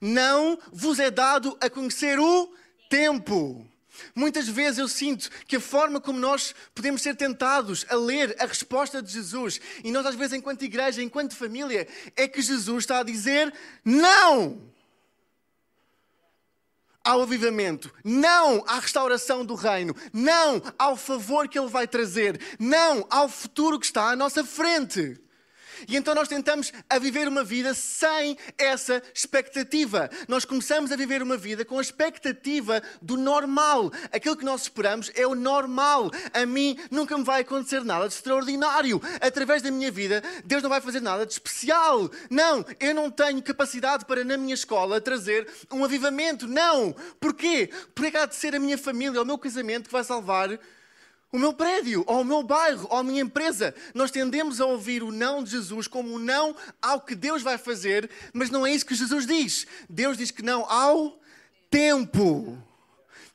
Não 0.00 0.58
vos 0.72 0.98
é 0.98 1.10
dado 1.10 1.56
a 1.60 1.70
conhecer 1.70 2.18
o 2.18 2.52
tempo. 2.90 3.66
Muitas 4.14 4.48
vezes 4.48 4.78
eu 4.78 4.88
sinto 4.88 5.30
que 5.46 5.56
a 5.56 5.60
forma 5.60 6.00
como 6.00 6.18
nós 6.18 6.54
podemos 6.74 7.02
ser 7.02 7.14
tentados 7.14 7.86
a 7.88 7.94
ler 7.94 8.34
a 8.38 8.46
resposta 8.46 9.02
de 9.02 9.12
Jesus, 9.12 9.60
e 9.84 9.92
nós 9.92 10.06
às 10.06 10.14
vezes, 10.14 10.32
enquanto 10.32 10.64
igreja, 10.64 11.02
enquanto 11.02 11.36
família, 11.36 11.86
é 12.16 12.26
que 12.26 12.42
Jesus 12.42 12.84
está 12.84 12.98
a 13.00 13.04
dizer 13.04 13.52
não 13.84 14.72
ao 17.04 17.22
avivamento, 17.22 17.92
não 18.04 18.64
à 18.66 18.78
restauração 18.78 19.44
do 19.44 19.54
reino, 19.54 19.94
não 20.12 20.62
ao 20.78 20.96
favor 20.96 21.48
que 21.48 21.58
ele 21.58 21.68
vai 21.68 21.86
trazer, 21.86 22.40
não 22.58 23.06
ao 23.10 23.28
futuro 23.28 23.78
que 23.78 23.86
está 23.86 24.10
à 24.10 24.16
nossa 24.16 24.44
frente. 24.44 25.20
E 25.88 25.96
então 25.96 26.14
nós 26.14 26.28
tentamos 26.28 26.72
a 26.88 26.98
viver 26.98 27.28
uma 27.28 27.44
vida 27.44 27.74
sem 27.74 28.36
essa 28.56 29.02
expectativa. 29.14 30.10
Nós 30.28 30.44
começamos 30.44 30.92
a 30.92 30.96
viver 30.96 31.22
uma 31.22 31.36
vida 31.36 31.64
com 31.64 31.78
a 31.78 31.82
expectativa 31.82 32.82
do 33.00 33.16
normal. 33.16 33.90
Aquilo 34.12 34.36
que 34.36 34.44
nós 34.44 34.62
esperamos 34.62 35.10
é 35.14 35.26
o 35.26 35.34
normal. 35.34 36.10
A 36.32 36.46
mim 36.46 36.78
nunca 36.90 37.16
me 37.16 37.24
vai 37.24 37.42
acontecer 37.42 37.84
nada 37.84 38.08
de 38.08 38.14
extraordinário. 38.14 39.00
Através 39.20 39.62
da 39.62 39.70
minha 39.70 39.90
vida, 39.90 40.22
Deus 40.44 40.62
não 40.62 40.70
vai 40.70 40.80
fazer 40.80 41.00
nada 41.00 41.26
de 41.26 41.32
especial. 41.32 42.10
Não, 42.30 42.64
eu 42.80 42.94
não 42.94 43.10
tenho 43.10 43.42
capacidade 43.42 44.04
para 44.04 44.24
na 44.24 44.36
minha 44.36 44.54
escola 44.54 45.00
trazer 45.00 45.48
um 45.70 45.84
avivamento. 45.84 46.46
Não. 46.46 46.94
Porquê? 47.20 47.70
Porque 47.94 48.16
há 48.16 48.26
de 48.26 48.34
ser 48.34 48.54
a 48.54 48.60
minha 48.60 48.78
família, 48.78 49.20
o 49.20 49.26
meu 49.26 49.38
casamento 49.38 49.86
que 49.86 49.92
vai 49.92 50.04
salvar 50.04 50.58
o 51.32 51.38
meu 51.38 51.54
prédio, 51.54 52.04
ou 52.06 52.20
o 52.20 52.24
meu 52.24 52.42
bairro, 52.42 52.86
ou 52.90 52.98
a 52.98 53.02
minha 53.02 53.22
empresa. 53.22 53.74
Nós 53.94 54.10
tendemos 54.10 54.60
a 54.60 54.66
ouvir 54.66 55.02
o 55.02 55.10
não 55.10 55.42
de 55.42 55.50
Jesus 55.50 55.88
como 55.88 56.14
um 56.14 56.18
não 56.18 56.54
ao 56.80 57.00
que 57.00 57.14
Deus 57.14 57.42
vai 57.42 57.56
fazer, 57.56 58.10
mas 58.34 58.50
não 58.50 58.66
é 58.66 58.72
isso 58.72 58.84
que 58.84 58.94
Jesus 58.94 59.26
diz. 59.26 59.66
Deus 59.88 60.18
diz 60.18 60.30
que 60.30 60.42
não 60.42 60.70
ao 60.70 61.18
tempo. 61.70 62.62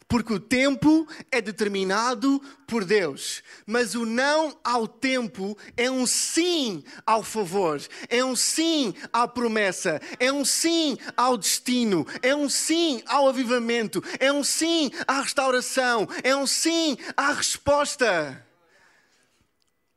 Porque 0.07 0.33
o 0.33 0.39
tempo 0.39 1.05
é 1.29 1.41
determinado 1.41 2.41
por 2.65 2.85
Deus. 2.85 3.43
Mas 3.65 3.93
o 3.93 4.05
não 4.05 4.57
ao 4.63 4.87
tempo 4.87 5.57
é 5.75 5.91
um 5.91 6.07
sim 6.07 6.83
ao 7.05 7.21
favor, 7.23 7.81
é 8.09 8.23
um 8.23 8.35
sim 8.35 8.93
à 9.11 9.27
promessa, 9.27 10.01
é 10.19 10.31
um 10.31 10.45
sim 10.45 10.97
ao 11.15 11.37
destino, 11.37 12.07
é 12.21 12.33
um 12.33 12.49
sim 12.49 13.01
ao 13.05 13.27
avivamento, 13.27 14.01
é 14.19 14.31
um 14.31 14.43
sim 14.43 14.91
à 15.05 15.21
restauração, 15.21 16.07
é 16.23 16.35
um 16.35 16.47
sim 16.47 16.97
à 17.15 17.33
resposta. 17.33 18.46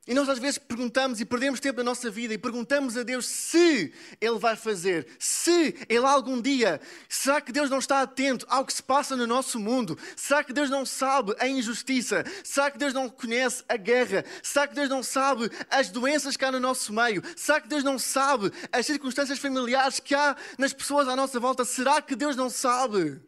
E 0.06 0.14
nós 0.14 0.28
às 0.30 0.38
vezes 0.38 0.56
perguntamos 0.56 1.20
e 1.20 1.26
perdemos 1.26 1.60
tempo 1.60 1.76
da 1.76 1.84
nossa 1.84 2.10
vida 2.10 2.32
e 2.32 2.38
perguntamos 2.38 2.96
a 2.96 3.02
Deus 3.02 3.26
se 3.26 3.92
Ele 4.18 4.38
vai 4.38 4.56
fazer, 4.56 5.06
se 5.18 5.76
Ele 5.88 6.06
algum 6.06 6.40
dia, 6.40 6.80
será 7.06 7.38
que 7.38 7.52
Deus 7.52 7.68
não 7.68 7.78
está 7.78 8.00
atento 8.00 8.46
ao 8.48 8.64
que 8.64 8.72
se 8.72 8.82
passa 8.82 9.14
no 9.14 9.26
nosso 9.26 9.60
mundo? 9.60 9.98
Será 10.16 10.42
que 10.42 10.54
Deus 10.54 10.70
não 10.70 10.86
sabe 10.86 11.34
a 11.38 11.46
injustiça? 11.46 12.24
Será 12.42 12.70
que 12.70 12.78
Deus 12.78 12.94
não 12.94 13.10
conhece 13.10 13.62
a 13.68 13.76
guerra? 13.76 14.24
Será 14.42 14.66
que 14.66 14.74
Deus 14.74 14.88
não 14.88 15.02
sabe 15.02 15.50
as 15.70 15.90
doenças 15.90 16.34
que 16.34 16.44
há 16.46 16.50
no 16.50 16.60
nosso 16.60 16.94
meio? 16.94 17.22
Será 17.36 17.60
que 17.60 17.68
Deus 17.68 17.84
não 17.84 17.98
sabe 17.98 18.50
as 18.72 18.86
circunstâncias 18.86 19.38
familiares 19.38 20.00
que 20.00 20.14
há 20.14 20.34
nas 20.56 20.72
pessoas 20.72 21.08
à 21.08 21.14
nossa 21.14 21.38
volta? 21.38 21.62
Será 21.64 22.00
que 22.00 22.16
Deus 22.16 22.34
não 22.34 22.48
sabe? 22.48 23.20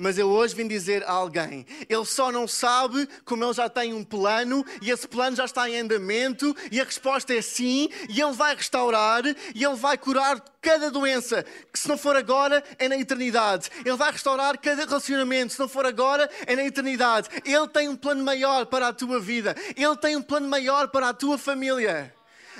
Mas 0.00 0.16
eu 0.16 0.30
hoje 0.30 0.54
vim 0.54 0.66
dizer 0.66 1.04
a 1.04 1.12
alguém: 1.12 1.66
ele 1.86 2.06
só 2.06 2.32
não 2.32 2.48
sabe 2.48 3.06
como 3.22 3.44
ele 3.44 3.52
já 3.52 3.68
tem 3.68 3.92
um 3.92 4.02
plano 4.02 4.64
e 4.80 4.90
esse 4.90 5.06
plano 5.06 5.36
já 5.36 5.44
está 5.44 5.68
em 5.68 5.78
andamento 5.78 6.56
e 6.72 6.80
a 6.80 6.84
resposta 6.84 7.34
é 7.34 7.42
sim, 7.42 7.90
e 8.08 8.18
ele 8.18 8.32
vai 8.32 8.56
restaurar 8.56 9.22
e 9.26 9.62
ele 9.62 9.76
vai 9.76 9.98
curar 9.98 10.42
cada 10.62 10.90
doença, 10.90 11.44
que 11.70 11.78
se 11.78 11.86
não 11.86 11.98
for 11.98 12.16
agora 12.16 12.64
é 12.78 12.88
na 12.88 12.96
eternidade. 12.96 13.68
Ele 13.84 13.94
vai 13.94 14.10
restaurar 14.10 14.58
cada 14.58 14.86
relacionamento, 14.86 15.52
se 15.52 15.60
não 15.60 15.68
for 15.68 15.84
agora 15.84 16.30
é 16.46 16.56
na 16.56 16.64
eternidade. 16.64 17.28
Ele 17.44 17.68
tem 17.68 17.86
um 17.86 17.96
plano 17.96 18.24
maior 18.24 18.64
para 18.64 18.88
a 18.88 18.94
tua 18.94 19.20
vida, 19.20 19.54
ele 19.76 19.96
tem 19.98 20.16
um 20.16 20.22
plano 20.22 20.48
maior 20.48 20.88
para 20.88 21.10
a 21.10 21.14
tua 21.14 21.36
família. 21.36 22.14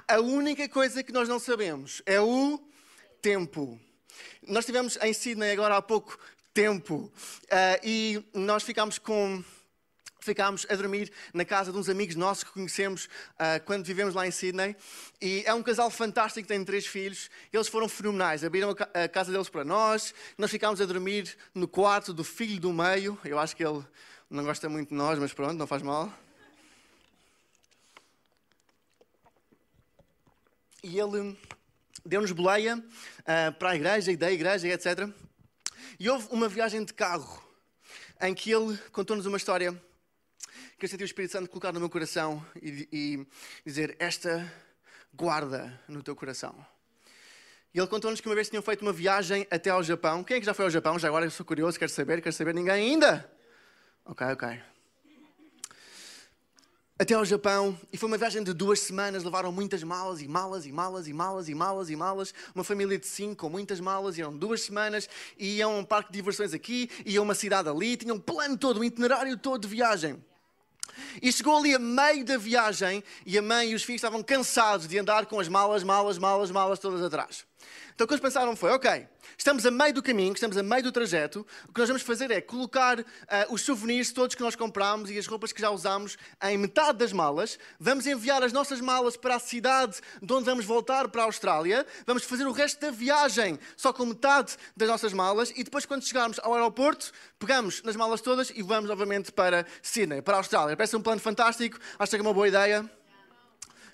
A 0.06 0.20
única 0.20 0.68
coisa 0.68 1.02
que 1.02 1.10
nós 1.10 1.26
não 1.26 1.38
sabemos 1.38 2.02
é 2.04 2.20
o 2.20 2.60
tempo. 3.22 3.80
Nós 4.46 4.64
estivemos 4.64 4.98
em 5.00 5.14
Sydney 5.14 5.52
agora 5.52 5.78
há 5.78 5.82
pouco 5.82 6.18
tempo. 6.52 7.12
Uh, 7.44 7.80
e 7.82 8.24
nós 8.34 8.62
ficámos 8.62 8.98
com. 8.98 9.42
Ficámos 10.22 10.66
a 10.68 10.74
dormir 10.74 11.10
na 11.32 11.46
casa 11.46 11.72
de 11.72 11.78
uns 11.78 11.88
amigos 11.88 12.14
nossos 12.14 12.44
que 12.44 12.50
conhecemos 12.50 13.06
uh, 13.06 13.64
quando 13.64 13.86
vivemos 13.86 14.14
lá 14.14 14.26
em 14.26 14.30
Sydney. 14.30 14.76
E 15.18 15.42
é 15.46 15.54
um 15.54 15.62
casal 15.62 15.90
fantástico, 15.90 16.46
tem 16.46 16.62
três 16.62 16.84
filhos. 16.86 17.30
Eles 17.50 17.68
foram 17.68 17.88
fenomenais, 17.88 18.44
abriram 18.44 18.76
a 18.92 19.08
casa 19.08 19.32
deles 19.32 19.48
para 19.48 19.64
nós. 19.64 20.12
Nós 20.36 20.50
ficámos 20.50 20.78
a 20.78 20.84
dormir 20.84 21.34
no 21.54 21.66
quarto 21.66 22.12
do 22.12 22.22
filho 22.22 22.60
do 22.60 22.70
meio. 22.70 23.18
Eu 23.24 23.38
acho 23.38 23.56
que 23.56 23.64
ele 23.64 23.82
não 24.28 24.44
gosta 24.44 24.68
muito 24.68 24.90
de 24.90 24.94
nós, 24.94 25.18
mas 25.18 25.32
pronto, 25.32 25.54
não 25.54 25.66
faz 25.66 25.82
mal. 25.82 26.12
E 30.82 30.98
ele 30.98 31.34
deu-nos 32.04 32.32
boleia 32.32 32.76
uh, 32.76 33.52
para 33.58 33.70
a 33.70 33.76
igreja 33.76 34.12
e 34.12 34.16
da 34.18 34.30
igreja, 34.30 34.68
etc. 34.68 35.08
E 35.98 36.08
houve 36.08 36.28
uma 36.30 36.48
viagem 36.48 36.84
de 36.84 36.92
carro 36.92 37.42
em 38.20 38.34
que 38.34 38.50
ele 38.50 38.76
contou-nos 38.92 39.26
uma 39.26 39.36
história 39.36 39.72
que 40.78 40.84
eu 40.84 40.88
senti 40.88 41.02
o 41.02 41.04
Espírito 41.04 41.32
Santo 41.32 41.48
colocar 41.48 41.72
no 41.72 41.80
meu 41.80 41.90
coração 41.90 42.44
e, 42.60 42.88
e 42.92 43.26
dizer: 43.64 43.96
Esta 43.98 44.50
guarda 45.12 45.80
no 45.88 46.02
teu 46.02 46.16
coração. 46.16 46.54
E 47.72 47.78
ele 47.78 47.86
contou-nos 47.86 48.20
que 48.20 48.28
uma 48.28 48.34
vez 48.34 48.48
tinham 48.48 48.62
feito 48.62 48.82
uma 48.82 48.92
viagem 48.92 49.46
até 49.50 49.70
ao 49.70 49.82
Japão. 49.82 50.24
Quem 50.24 50.38
é 50.38 50.40
que 50.40 50.46
já 50.46 50.54
foi 50.54 50.64
ao 50.64 50.70
Japão? 50.70 50.98
Já 50.98 51.08
agora 51.08 51.26
eu 51.26 51.30
sou 51.30 51.46
curioso, 51.46 51.78
quero 51.78 51.90
saber, 51.90 52.20
quero 52.20 52.34
saber. 52.34 52.54
Ninguém 52.54 52.92
ainda? 52.92 53.30
Ok, 54.04 54.26
ok 54.26 54.70
até 57.00 57.14
ao 57.14 57.24
Japão 57.24 57.78
e 57.90 57.96
foi 57.96 58.08
uma 58.08 58.18
viagem 58.18 58.44
de 58.44 58.52
duas 58.52 58.78
semanas. 58.78 59.24
Levaram 59.24 59.50
muitas 59.50 59.82
malas 59.82 60.20
e 60.20 60.28
malas 60.28 60.66
e 60.66 60.70
malas 60.70 61.08
e 61.08 61.14
malas 61.14 61.48
e 61.48 61.54
malas 61.54 61.88
e 61.88 61.96
malas. 61.96 62.34
Uma 62.54 62.62
família 62.62 62.98
de 62.98 63.06
cinco 63.06 63.36
com 63.36 63.48
muitas 63.48 63.80
malas. 63.80 64.18
Iam 64.18 64.36
duas 64.36 64.60
semanas 64.60 65.08
e 65.38 65.56
iam 65.56 65.72
a 65.72 65.78
um 65.78 65.84
parque 65.84 66.12
de 66.12 66.18
diversões 66.18 66.52
aqui, 66.52 66.90
iam 67.06 67.22
a 67.22 67.24
uma 67.24 67.34
cidade 67.34 67.70
ali. 67.70 67.96
Tinham 67.96 68.16
um 68.16 68.20
plano 68.20 68.54
todo, 68.54 68.80
um 68.80 68.84
itinerário 68.84 69.34
todo 69.38 69.62
de 69.62 69.68
viagem. 69.68 70.22
E 71.22 71.32
chegou 71.32 71.56
ali 71.56 71.74
a 71.74 71.78
meio 71.78 72.22
da 72.22 72.36
viagem 72.36 73.02
e 73.24 73.38
a 73.38 73.40
mãe 73.40 73.70
e 73.70 73.74
os 73.74 73.82
filhos 73.82 74.00
estavam 74.00 74.22
cansados 74.22 74.86
de 74.86 74.98
andar 74.98 75.24
com 75.24 75.40
as 75.40 75.48
malas, 75.48 75.82
malas, 75.82 76.18
malas, 76.18 76.50
malas 76.50 76.78
todas 76.78 77.02
atrás. 77.02 77.49
Então 77.94 78.04
o 78.04 78.08
que 78.08 78.14
eles 78.14 78.22
pensaram 78.22 78.56
foi: 78.56 78.70
ok, 78.70 79.06
estamos 79.36 79.66
a 79.66 79.70
meio 79.70 79.92
do 79.92 80.02
caminho, 80.02 80.32
estamos 80.32 80.56
a 80.56 80.62
meio 80.62 80.82
do 80.82 80.92
trajeto, 80.92 81.46
o 81.68 81.72
que 81.72 81.80
nós 81.80 81.88
vamos 81.88 82.02
fazer 82.02 82.30
é 82.30 82.40
colocar 82.40 82.98
uh, 83.00 83.04
os 83.50 83.62
souvenirs 83.62 84.12
todos 84.12 84.34
que 84.34 84.42
nós 84.42 84.56
compramos 84.56 85.10
e 85.10 85.18
as 85.18 85.26
roupas 85.26 85.52
que 85.52 85.60
já 85.60 85.70
usamos 85.70 86.16
em 86.42 86.56
metade 86.56 86.98
das 86.98 87.12
malas, 87.12 87.58
vamos 87.78 88.06
enviar 88.06 88.42
as 88.42 88.52
nossas 88.52 88.80
malas 88.80 89.16
para 89.16 89.36
a 89.36 89.38
cidade 89.38 90.00
de 90.22 90.32
onde 90.32 90.44
vamos 90.44 90.64
voltar 90.64 91.08
para 91.08 91.22
a 91.22 91.24
Austrália, 91.26 91.86
vamos 92.06 92.24
fazer 92.24 92.46
o 92.46 92.52
resto 92.52 92.80
da 92.80 92.90
viagem 92.90 93.58
só 93.76 93.92
com 93.92 94.06
metade 94.06 94.56
das 94.76 94.88
nossas 94.88 95.12
malas 95.12 95.52
e 95.54 95.62
depois, 95.62 95.84
quando 95.84 96.06
chegarmos 96.06 96.38
ao 96.38 96.54
aeroporto, 96.54 97.12
pegamos 97.38 97.82
nas 97.82 97.96
malas 97.96 98.20
todas 98.20 98.50
e 98.50 98.62
vamos 98.62 98.88
novamente 98.88 99.30
para 99.30 99.66
Sydney, 99.82 100.22
para 100.22 100.34
a 100.34 100.38
Austrália. 100.38 100.76
Parece 100.76 100.96
um 100.96 101.02
plano 101.02 101.20
fantástico, 101.20 101.78
acho 101.98 102.10
que 102.10 102.16
é 102.16 102.22
uma 102.22 102.34
boa 102.34 102.48
ideia. 102.48 102.90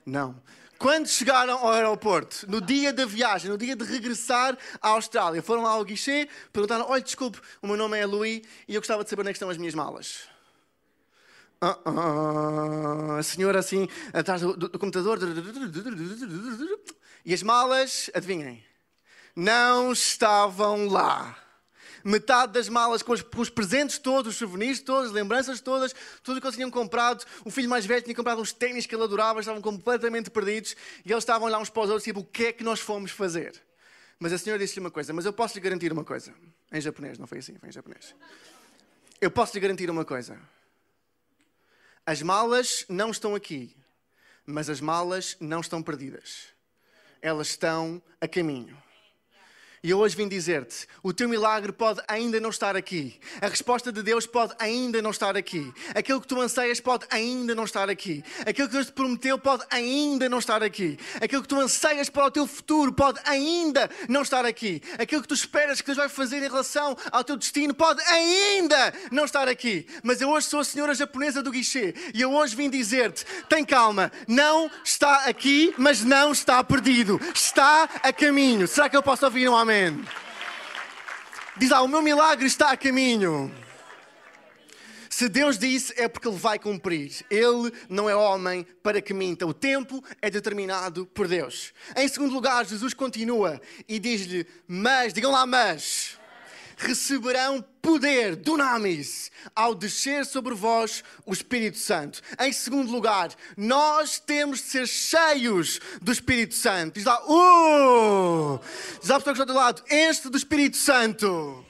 Não. 0.05 0.41
Quando 0.79 1.09
chegaram 1.09 1.59
ao 1.59 1.73
aeroporto, 1.73 2.49
no 2.49 2.61
dia 2.61 2.93
da 2.93 3.07
viagem, 3.07 3.51
no 3.51 3.57
dia 3.57 3.75
de 3.75 3.85
regressar 3.85 4.57
à 4.81 4.91
Austrália, 4.91 5.43
foram 5.43 5.63
lá 5.63 5.71
ao 5.71 5.85
guichê, 5.85 6.29
perguntaram: 6.53 6.87
Olha, 6.89 7.03
desculpe, 7.03 7.41
o 7.63 7.67
meu 7.67 7.77
nome 7.77 7.99
é 7.99 8.05
Louis 8.05 8.43
e 8.69 8.75
eu 8.75 8.81
gostava 8.81 9.03
de 9.03 9.11
saber 9.11 9.23
onde 9.23 9.31
é 9.31 9.33
estão 9.33 9.49
as 9.49 9.57
minhas 9.57 9.75
malas. 9.75 10.29
Uh 11.63 11.69
-uh. 11.69 13.19
A 13.19 13.23
senhora 13.23 13.61
assim, 13.61 13.89
atrás 14.13 14.43
do, 14.43 14.57
do, 14.57 14.69
do 14.69 14.79
computador. 14.79 15.19
E 17.25 17.33
as 17.33 17.43
malas, 17.43 18.11
adivinhem, 18.15 18.63
não 19.35 19.93
estavam 19.93 20.87
lá 20.89 21.46
metade 22.07 22.53
das 22.53 22.69
malas 22.69 23.03
com 23.03 23.13
os, 23.13 23.23
com 23.23 23.41
os, 23.41 23.51
presentes 23.51 23.99
todos, 23.99 24.35
os 24.35 24.39
souvenirs 24.39 24.81
todos, 24.81 25.09
as 25.09 25.13
lembranças 25.13 25.61
todas, 25.61 25.95
tudo 26.23 26.39
o 26.39 26.41
que 26.41 26.47
eles 26.47 26.57
tinham 26.57 26.71
comprado. 26.71 27.25
O 27.45 27.51
filho 27.51 27.69
mais 27.69 27.85
velho 27.85 28.03
tinha 28.03 28.15
comprado 28.15 28.41
uns 28.41 28.53
ténis 28.53 28.87
que 28.87 28.95
ele 28.95 29.03
adorava, 29.03 29.41
estavam 29.41 29.61
completamente 29.61 30.31
perdidos 30.31 30.77
e 31.05 31.13
eles 31.13 31.23
estavam 31.23 31.49
lá 31.49 31.59
uns 31.59 31.69
para 31.69 31.83
os 31.83 31.89
outros, 31.91 32.05
tipo, 32.05 32.21
o 32.21 32.25
que 32.25 32.47
é 32.47 32.53
que 32.53 32.63
nós 32.63 32.81
fomos 32.81 33.11
fazer? 33.11 33.61
Mas 34.19 34.33
a 34.33 34.39
senhora 34.39 34.59
disse-lhe 34.63 34.81
uma 34.81 34.91
coisa, 34.91 35.13
mas 35.13 35.27
eu 35.27 35.33
posso 35.33 35.55
lhe 35.55 35.61
garantir 35.61 35.93
uma 35.93 36.05
coisa. 36.05 36.33
Em 36.73 36.81
japonês, 36.81 37.19
não 37.19 37.27
foi 37.27 37.39
assim, 37.39 37.57
foi 37.59 37.69
em 37.69 37.73
japonês. 37.73 38.15
Eu 39.21 39.31
posso 39.31 39.55
lhe 39.55 39.61
garantir 39.61 39.91
uma 39.91 40.05
coisa. 40.05 40.39
As 42.05 42.23
malas 42.23 42.85
não 42.89 43.11
estão 43.11 43.35
aqui, 43.35 43.77
mas 44.47 44.71
as 44.71 44.81
malas 44.81 45.37
não 45.41 45.61
estão 45.61 45.83
perdidas. 45.83 46.47
Elas 47.21 47.49
estão 47.49 48.01
a 48.21 48.29
caminho. 48.29 48.81
E 49.87 49.91
eu 49.91 50.01
hoje 50.01 50.17
vim 50.17 50.27
dizer-te: 50.27 50.85
o 51.01 51.13
teu 51.13 51.29
milagre 51.29 51.71
pode 51.71 52.03
ainda 52.09 52.41
não 52.41 52.51
estar 52.51 52.75
aqui. 52.75 53.15
A 53.41 53.47
resposta 53.47 53.93
de 53.93 54.03
Deus 54.03 54.27
pode 54.27 54.53
ainda 54.59 55.01
não 55.01 55.13
estar 55.13 55.37
aqui. 55.37 55.73
Aquilo 55.95 56.21
que 56.21 56.27
tu 56.27 56.41
anseias 56.41 56.81
pode 56.81 57.07
ainda 57.09 57.55
não 57.55 57.63
estar 57.63 57.89
aqui. 57.89 58.25
Aquilo 58.45 58.67
que 58.67 58.75
Deus 58.75 58.87
te 58.87 58.93
prometeu 58.93 59.39
pode 59.39 59.63
ainda 59.71 60.29
não 60.29 60.41
estar 60.41 60.61
aqui. 60.61 60.99
Aquilo 61.21 61.41
que 61.41 61.47
tu 61.47 61.61
anseias 61.61 62.11
para 62.11 62.25
o 62.27 62.31
teu 62.33 62.49
futuro 62.49 62.93
pode 62.93 63.21
ainda 63.25 63.89
não 64.09 64.23
estar 64.23 64.45
aqui. 64.45 64.83
Aquilo 64.99 65.23
que 65.23 65.29
tu 65.29 65.35
esperas 65.35 65.81
que 65.81 65.87
Deus 65.87 65.99
vai 65.99 66.09
fazer 66.09 66.39
em 66.39 66.49
relação 66.49 66.97
ao 67.13 67.23
teu 67.23 67.37
destino 67.37 67.73
pode 67.73 68.03
ainda 68.09 68.93
não 69.13 69.25
estar 69.25 69.47
aqui. 69.47 69.87
Mas 70.03 70.21
eu 70.21 70.31
hoje 70.31 70.49
sou 70.49 70.59
a 70.59 70.65
senhora 70.65 70.97
japonesa 70.97 71.45
do 71.45 71.53
guichê 71.53 71.95
e 72.13 72.21
eu 72.21 72.35
hoje 72.35 72.57
vim 72.57 72.69
dizer-te: 72.69 73.25
tem 73.49 73.65
calma, 73.65 74.11
não 74.27 74.69
está 74.83 75.27
aqui, 75.27 75.73
mas 75.79 76.03
não 76.03 76.33
está 76.33 76.65
perdido. 76.65 77.21
Está 77.33 77.89
a 78.03 78.13
caminho. 78.13 78.67
Será 78.67 78.89
que 78.89 78.97
eu 78.97 79.03
posso 79.03 79.25
ouvir 79.25 79.49
um 79.49 79.57
amém? 79.57 79.76
Diz 81.57 81.71
lá, 81.71 81.81
o 81.83 81.89
meu 81.89 82.03
milagre 82.03 82.47
está 82.47 82.71
a 82.71 82.77
caminho. 82.77 83.53
Se 85.09 85.29
Deus 85.31 85.59
disse, 85.59 85.95
é 85.97 86.09
porque 86.09 86.29
Ele 86.29 86.37
vai 86.37 86.59
cumprir. 86.59 87.25
Ele 87.31 87.73
não 87.89 88.11
é 88.11 88.15
homem 88.15 88.67
para 88.83 89.01
que 89.01 89.15
minta. 89.15 89.47
O 89.47 89.55
tempo 89.55 90.05
é 90.21 90.29
determinado 90.29 91.07
por 91.07 91.27
Deus. 91.27 91.73
Em 91.97 92.07
segundo 92.07 92.35
lugar, 92.35 92.67
Jesus 92.67 92.93
continua 92.93 93.59
e 93.89 93.99
diz-lhe: 93.99 94.47
Mas, 94.69 95.15
digam 95.15 95.33
lá, 95.33 95.47
mas 95.47 96.19
receberão 96.77 97.65
poder, 97.81 98.37
dunamis, 98.37 99.31
ao 99.55 99.75
descer 99.75 100.27
sobre 100.27 100.55
vós 100.55 101.03
o 101.25 101.33
Espírito 101.33 101.79
Santo. 101.79 102.21
Em 102.39 102.53
segundo 102.53 102.93
lugar, 102.93 103.31
nós 103.57 104.19
temos 104.19 104.59
de 104.61 104.67
ser 104.67 104.87
cheios 104.87 105.81
do 106.03 106.13
Espírito 106.13 106.55
Santo. 106.55 106.95
Diz 106.95 107.05
lá, 107.05 107.21
uh! 107.27 108.61
Diz 109.01 109.09
lá, 109.09 109.19
pessoa 109.19 109.35
que 109.35 109.43
está 109.43 109.45
do 109.45 109.55
lado, 109.55 109.83
enche 109.91 110.29
do 110.29 110.37
Espírito 110.37 110.77
Santo. 110.77 111.65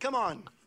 Come 0.00 0.16
on. 0.16 0.57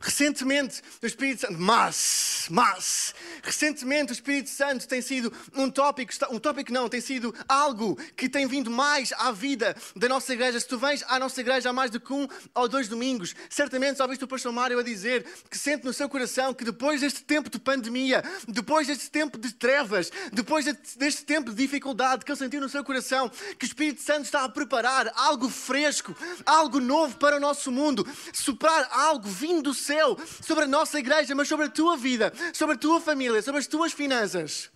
Recentemente, 0.00 0.82
o 1.02 1.06
Espírito 1.06 1.42
Santo, 1.42 1.54
mas, 1.58 2.46
mas, 2.50 3.14
recentemente 3.42 4.12
o 4.12 4.14
Espírito 4.14 4.48
Santo 4.48 4.86
tem 4.88 5.02
sido 5.02 5.32
um 5.54 5.70
tópico, 5.70 6.12
um 6.30 6.38
tópico 6.38 6.72
não, 6.72 6.88
tem 6.88 7.00
sido 7.00 7.34
algo 7.48 7.96
que 8.16 8.28
tem 8.28 8.46
vindo 8.46 8.70
mais 8.70 9.12
à 9.12 9.32
vida 9.32 9.76
da 9.94 10.08
nossa 10.08 10.32
igreja. 10.32 10.58
Se 10.58 10.66
tu 10.66 10.78
vens 10.78 11.04
à 11.08 11.18
nossa 11.18 11.40
igreja 11.40 11.70
há 11.70 11.72
mais 11.72 11.90
do 11.90 12.00
que 12.00 12.12
um 12.12 12.26
ou 12.54 12.68
dois 12.68 12.88
domingos, 12.88 13.34
certamente 13.50 13.98
já 13.98 14.06
viste 14.06 14.24
o 14.24 14.28
pastor 14.28 14.52
Mário 14.52 14.78
a 14.78 14.82
dizer 14.82 15.26
que 15.50 15.58
sente 15.58 15.84
no 15.84 15.92
seu 15.92 16.08
coração 16.08 16.54
que 16.54 16.64
depois 16.64 17.00
deste 17.00 17.22
tempo 17.22 17.50
de 17.50 17.58
pandemia, 17.58 18.22
depois 18.48 18.86
deste 18.86 19.10
tempo 19.10 19.38
de 19.38 19.52
trevas, 19.52 20.10
depois 20.32 20.64
deste 20.96 21.24
tempo 21.24 21.50
de 21.50 21.56
dificuldade 21.56 22.24
que 22.24 22.30
ele 22.30 22.38
sentiu 22.38 22.60
no 22.60 22.68
seu 22.68 22.84
coração, 22.84 23.30
que 23.58 23.64
o 23.64 23.68
Espírito 23.68 24.00
Santo 24.00 24.24
está 24.24 24.44
a 24.44 24.48
preparar 24.48 25.12
algo 25.14 25.48
fresco, 25.48 26.16
algo 26.44 26.80
novo 26.80 27.16
para 27.16 27.36
o 27.36 27.40
nosso 27.40 27.70
mundo, 27.70 28.06
soprar 28.32 28.88
algo 28.90 29.28
vindo 29.28 29.66
do 29.66 29.74
céu 29.86 30.16
sobre 30.42 30.64
a 30.64 30.68
nossa 30.68 30.98
igreja, 30.98 31.34
mas 31.34 31.48
sobre 31.48 31.66
a 31.66 31.70
tua 31.70 31.96
vida, 31.96 32.32
sobre 32.52 32.74
a 32.74 32.78
tua 32.78 33.00
família, 33.00 33.40
sobre 33.40 33.60
as 33.60 33.66
tuas 33.66 33.92
finanças. 33.92 34.70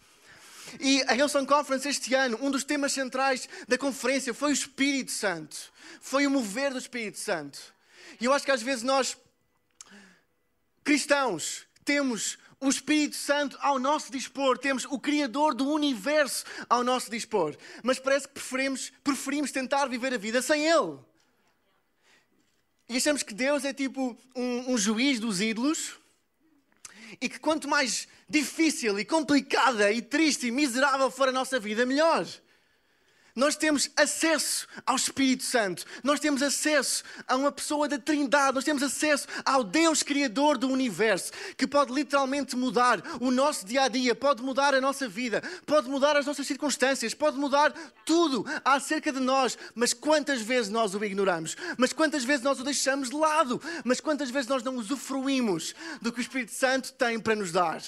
E 0.78 1.02
a 1.08 1.14
Hillsong 1.14 1.46
Conference 1.46 1.88
este 1.88 2.14
ano, 2.14 2.38
um 2.40 2.50
dos 2.50 2.62
temas 2.62 2.92
centrais 2.92 3.48
da 3.66 3.76
conferência 3.76 4.32
foi 4.32 4.50
o 4.50 4.52
Espírito 4.52 5.10
Santo. 5.10 5.56
Foi 6.00 6.26
o 6.26 6.30
mover 6.30 6.72
do 6.72 6.78
Espírito 6.78 7.18
Santo. 7.18 7.58
E 8.20 8.24
eu 8.24 8.32
acho 8.32 8.44
que 8.44 8.52
às 8.52 8.62
vezes 8.62 8.82
nós, 8.82 9.16
cristãos, 10.84 11.66
temos 11.84 12.38
o 12.60 12.68
Espírito 12.68 13.16
Santo 13.16 13.56
ao 13.60 13.78
nosso 13.78 14.12
dispor, 14.12 14.58
temos 14.58 14.84
o 14.84 14.98
Criador 14.98 15.54
do 15.54 15.66
universo 15.68 16.44
ao 16.68 16.84
nosso 16.84 17.10
dispor, 17.10 17.56
mas 17.82 17.98
parece 17.98 18.28
que 18.28 18.34
preferimos, 18.34 18.92
preferimos 19.02 19.50
tentar 19.50 19.86
viver 19.86 20.12
a 20.12 20.18
vida 20.18 20.42
sem 20.42 20.66
Ele. 20.66 20.98
E 22.90 22.96
achamos 22.96 23.22
que 23.22 23.32
Deus 23.32 23.64
é 23.64 23.72
tipo 23.72 24.18
um, 24.34 24.72
um 24.72 24.76
juiz 24.76 25.20
dos 25.20 25.40
ídolos 25.40 25.92
e 27.20 27.28
que 27.28 27.38
quanto 27.38 27.68
mais 27.68 28.08
difícil 28.28 28.98
e 28.98 29.04
complicada 29.04 29.92
e 29.92 30.02
triste 30.02 30.48
e 30.48 30.50
miserável 30.50 31.08
for 31.08 31.28
a 31.28 31.32
nossa 31.32 31.60
vida, 31.60 31.86
melhor. 31.86 32.26
Nós 33.34 33.56
temos 33.56 33.90
acesso 33.96 34.66
ao 34.84 34.96
Espírito 34.96 35.44
Santo, 35.44 35.84
nós 36.02 36.20
temos 36.20 36.42
acesso 36.42 37.04
a 37.26 37.36
uma 37.36 37.52
pessoa 37.52 37.88
da 37.88 37.98
Trindade, 37.98 38.54
nós 38.54 38.64
temos 38.64 38.82
acesso 38.82 39.26
ao 39.44 39.62
Deus 39.62 40.02
Criador 40.02 40.58
do 40.58 40.68
universo, 40.68 41.32
que 41.56 41.66
pode 41.66 41.92
literalmente 41.92 42.56
mudar 42.56 43.02
o 43.20 43.30
nosso 43.30 43.64
dia 43.64 43.82
a 43.82 43.88
dia, 43.88 44.14
pode 44.14 44.42
mudar 44.42 44.74
a 44.74 44.80
nossa 44.80 45.08
vida, 45.08 45.42
pode 45.64 45.88
mudar 45.88 46.16
as 46.16 46.26
nossas 46.26 46.46
circunstâncias, 46.46 47.14
pode 47.14 47.36
mudar 47.38 47.72
tudo 48.04 48.44
acerca 48.64 49.12
de 49.12 49.20
nós. 49.20 49.56
Mas 49.74 49.92
quantas 49.92 50.42
vezes 50.42 50.70
nós 50.70 50.94
o 50.94 51.04
ignoramos? 51.04 51.56
Mas 51.76 51.92
quantas 51.92 52.24
vezes 52.24 52.42
nós 52.42 52.60
o 52.60 52.64
deixamos 52.64 53.10
de 53.10 53.16
lado? 53.16 53.60
Mas 53.84 54.00
quantas 54.00 54.30
vezes 54.30 54.48
nós 54.48 54.62
não 54.62 54.76
usufruímos 54.76 55.74
do 56.02 56.12
que 56.12 56.20
o 56.20 56.22
Espírito 56.22 56.52
Santo 56.52 56.92
tem 56.92 57.18
para 57.18 57.36
nos 57.36 57.52
dar? 57.52 57.82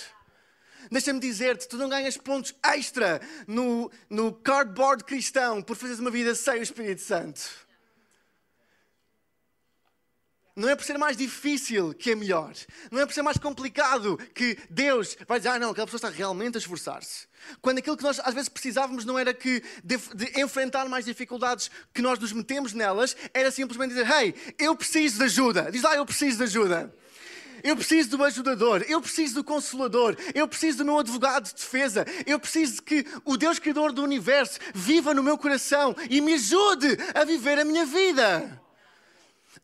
Deixa-me 0.91 1.21
dizer-te, 1.21 1.69
tu 1.69 1.77
não 1.77 1.89
ganhas 1.89 2.17
pontos 2.17 2.55
extra 2.63 3.21
no, 3.47 3.91
no 4.09 4.33
cardboard 4.33 5.05
cristão 5.05 5.63
por 5.63 5.77
fazeres 5.77 6.01
uma 6.01 6.11
vida 6.11 6.35
sem 6.35 6.61
o 6.61 6.63
Espírito 6.63 7.03
Santo. 7.03 7.41
Não 10.55 10.69
é 10.69 10.77
por 10.77 10.85
ser 10.85 10.99
mais 10.99 11.17
difícil 11.17 11.95
que 11.95 12.11
é 12.11 12.15
melhor. 12.15 12.53
Não 12.91 13.01
é 13.01 13.07
por 13.07 13.15
ser 13.15 13.23
mais 13.23 13.39
complicado 13.39 14.19
que 14.35 14.59
Deus 14.69 15.17
vai 15.27 15.39
dizer, 15.39 15.49
ah 15.49 15.59
não, 15.59 15.71
aquela 15.71 15.87
pessoa 15.87 15.99
está 15.99 16.11
realmente 16.11 16.57
a 16.57 16.59
esforçar-se. 16.59 17.27
Quando 17.63 17.79
aquilo 17.79 17.97
que 17.97 18.03
nós 18.03 18.21
às 18.21 18.35
vezes 18.35 18.51
precisávamos 18.51 19.07
não 19.07 19.19
era 19.19 19.33
que 19.33 19.63
de, 19.83 19.97
de, 20.15 20.41
enfrentar 20.41 20.87
mais 20.91 21.07
dificuldades 21.07 21.71
que 21.95 22.03
nós 22.03 22.19
nos 22.19 22.33
metemos 22.33 22.75
nelas, 22.75 23.17
era 23.33 23.51
simplesmente 23.51 23.95
dizer, 23.95 24.11
hey, 24.11 24.35
eu 24.59 24.77
preciso 24.77 25.19
de 25.19 25.25
ajuda. 25.25 25.71
Diz 25.73 25.83
lá, 25.83 25.97
eu 25.97 26.05
preciso 26.05 26.37
de 26.37 26.45
ajuda. 26.45 26.95
Eu 27.63 27.77
preciso 27.77 28.17
do 28.17 28.25
ajudador, 28.25 28.85
eu 28.89 29.01
preciso 29.01 29.37
do 29.37 29.45
consolador, 29.45 30.17
eu 30.35 30.49
preciso 30.49 30.79
do 30.79 30.85
meu 30.85 30.99
advogado 30.99 31.45
de 31.45 31.55
defesa, 31.55 32.05
eu 32.27 32.39
preciso 32.39 32.83
que 32.83 33.07
o 33.25 33.37
Deus 33.37 33.59
Criador 33.59 33.93
do 33.93 34.03
universo 34.03 34.59
viva 34.75 35.15
no 35.15 35.23
meu 35.23 35.39
coração 35.39 35.95
e 36.11 36.21
me 36.21 36.35
ajude 36.35 36.97
a 37.15 37.25
viver 37.25 37.59
a 37.59 37.65
minha 37.65 37.87
vida. 37.87 38.61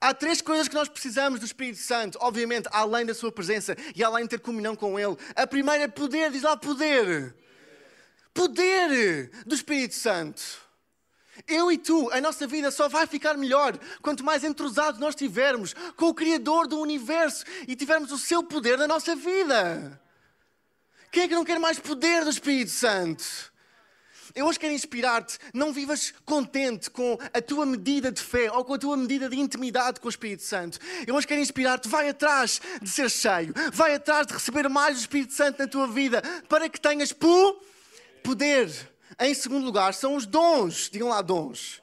Há 0.01 0.15
três 0.15 0.41
coisas 0.41 0.69
que 0.69 0.75
nós 0.75 0.89
precisamos 0.89 1.41
do 1.41 1.47
Espírito 1.47 1.81
Santo, 1.81 2.19
obviamente, 2.21 2.69
além 2.71 3.05
da 3.05 3.15
Sua 3.15 3.33
presença 3.33 3.77
e 3.97 4.05
além 4.05 4.25
de 4.25 4.31
ter 4.31 4.41
comunhão 4.41 4.77
com 4.77 4.99
Ele. 4.99 5.17
A 5.35 5.47
primeira 5.47 5.85
é 5.85 5.89
poder, 5.89 6.31
diz 6.31 6.43
lá 6.43 6.57
poder. 6.57 7.35
Poder 8.33 9.31
do 9.45 9.55
Espírito 9.57 9.97
Santo. 9.97 10.68
Eu 11.47 11.71
e 11.71 11.79
tu, 11.79 12.11
a 12.13 12.21
nossa 12.21 12.47
vida 12.47 12.71
só 12.71 12.89
vai 12.89 13.07
ficar 13.07 13.37
melhor 13.37 13.79
quanto 14.03 14.25
mais 14.25 14.45
entrosados 14.45 15.01
nós 15.01 15.15
tivermos 15.15 15.75
com 15.97 16.07
o 16.07 16.15
Criador 16.15 16.67
do 16.67 16.81
universo 16.81 17.45
e 17.67 17.77
tivermos 17.77 18.11
o 18.13 18.19
seu 18.19 18.43
poder 18.43 18.77
na 18.77 18.87
nossa 18.87 19.15
vida. 19.15 20.01
Quem 21.11 21.23
é 21.25 21.29
que 21.29 21.35
não 21.35 21.45
quer 21.45 21.59
mais 21.59 21.79
poder 21.79 22.25
do 22.25 22.31
Espírito 22.31 22.71
Santo? 22.71 23.25
Eu 24.35 24.47
hoje 24.47 24.59
quero 24.59 24.73
inspirar-te. 24.73 25.39
Não 25.55 25.73
vivas 25.73 26.13
contente 26.25 26.91
com 26.91 27.19
a 27.33 27.41
tua 27.41 27.65
medida 27.65 28.13
de 28.13 28.21
fé 28.21 28.51
ou 28.53 28.65
com 28.65 28.75
a 28.75 28.79
tua 28.79 28.97
medida 28.97 29.29
de 29.29 29.39
intimidade 29.39 30.01
com 30.01 30.07
o 30.07 30.11
Espírito 30.11 30.43
Santo. 30.43 30.79
Eu 31.07 31.15
hoje 31.15 31.27
quero 31.27 31.41
inspirar-te. 31.41 31.89
Vai 31.89 32.09
atrás 32.09 32.61
de 32.81 32.89
ser 32.89 33.11
cheio. 33.11 33.55
Vai 33.73 33.95
atrás 33.95 34.27
de 34.27 34.35
receber 34.35 34.69
mais 34.69 34.97
do 34.97 35.01
Espírito 35.01 35.33
Santo 35.33 35.59
na 35.59 35.67
tua 35.67 35.87
vida 35.87 36.23
para 36.49 36.69
que 36.69 36.81
tenhas 36.81 37.13
poder. 38.23 38.71
Em 39.21 39.35
segundo 39.35 39.65
lugar, 39.65 39.95
são 39.95 40.17
os 40.17 40.27
dons. 40.27 40.91
Digam 40.91 41.09
lá, 41.09 41.23
dons. 41.23 41.83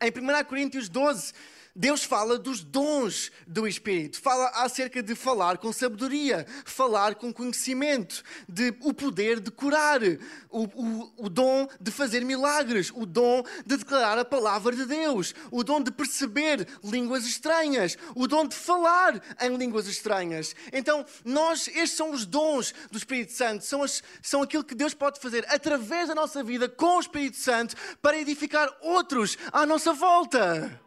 Em 0.00 0.10
1 0.10 0.44
Coríntios 0.44 0.88
12, 0.88 1.32
Deus 1.74 2.04
fala 2.04 2.38
dos 2.38 2.62
dons 2.62 3.32
do 3.46 3.66
Espírito, 3.66 4.20
fala 4.20 4.48
acerca 4.56 5.02
de 5.02 5.14
falar 5.14 5.56
com 5.56 5.72
sabedoria, 5.72 6.46
falar 6.66 7.14
com 7.14 7.32
conhecimento, 7.32 8.22
de 8.46 8.74
o 8.82 8.92
poder 8.92 9.40
de 9.40 9.50
curar, 9.50 10.02
o, 10.50 10.64
o, 10.64 11.12
o 11.16 11.28
dom 11.30 11.66
de 11.80 11.90
fazer 11.90 12.26
milagres, 12.26 12.92
o 12.94 13.06
dom 13.06 13.42
de 13.64 13.78
declarar 13.78 14.18
a 14.18 14.24
palavra 14.24 14.76
de 14.76 14.84
Deus, 14.84 15.34
o 15.50 15.64
dom 15.64 15.80
de 15.80 15.90
perceber 15.90 16.68
línguas 16.84 17.24
estranhas, 17.24 17.96
o 18.14 18.26
dom 18.26 18.46
de 18.46 18.54
falar 18.54 19.22
em 19.40 19.56
línguas 19.56 19.86
estranhas. 19.86 20.54
Então, 20.74 21.06
nós, 21.24 21.68
estes 21.68 21.92
são 21.92 22.10
os 22.10 22.26
dons 22.26 22.74
do 22.90 22.98
Espírito 22.98 23.32
Santo, 23.32 23.64
são, 23.64 23.82
as, 23.82 24.02
são 24.20 24.42
aquilo 24.42 24.62
que 24.62 24.74
Deus 24.74 24.92
pode 24.92 25.18
fazer 25.18 25.46
através 25.48 26.08
da 26.08 26.14
nossa 26.14 26.44
vida 26.44 26.68
com 26.68 26.98
o 26.98 27.00
Espírito 27.00 27.38
Santo 27.38 27.74
para 28.02 28.18
edificar 28.18 28.70
outros 28.82 29.38
à 29.50 29.64
nossa 29.64 29.94
volta. 29.94 30.81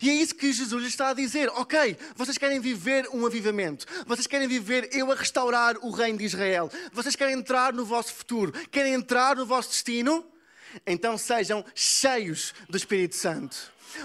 E 0.00 0.10
é 0.10 0.14
isso 0.14 0.34
que 0.34 0.52
Jesus 0.52 0.82
lhes 0.82 0.92
está 0.92 1.08
a 1.08 1.14
dizer. 1.14 1.48
Ok, 1.50 1.96
vocês 2.14 2.36
querem 2.36 2.60
viver 2.60 3.08
um 3.12 3.24
avivamento. 3.26 3.86
Vocês 4.06 4.26
querem 4.26 4.46
viver 4.46 4.88
eu 4.92 5.10
a 5.10 5.14
restaurar 5.14 5.76
o 5.78 5.90
reino 5.90 6.18
de 6.18 6.24
Israel. 6.24 6.70
Vocês 6.92 7.16
querem 7.16 7.34
entrar 7.34 7.72
no 7.72 7.84
vosso 7.84 8.12
futuro. 8.12 8.52
Querem 8.70 8.94
entrar 8.94 9.36
no 9.36 9.46
vosso 9.46 9.70
destino? 9.70 10.24
Então 10.86 11.18
sejam 11.18 11.64
cheios 11.74 12.54
do 12.68 12.76
Espírito 12.76 13.16
Santo. 13.16 13.56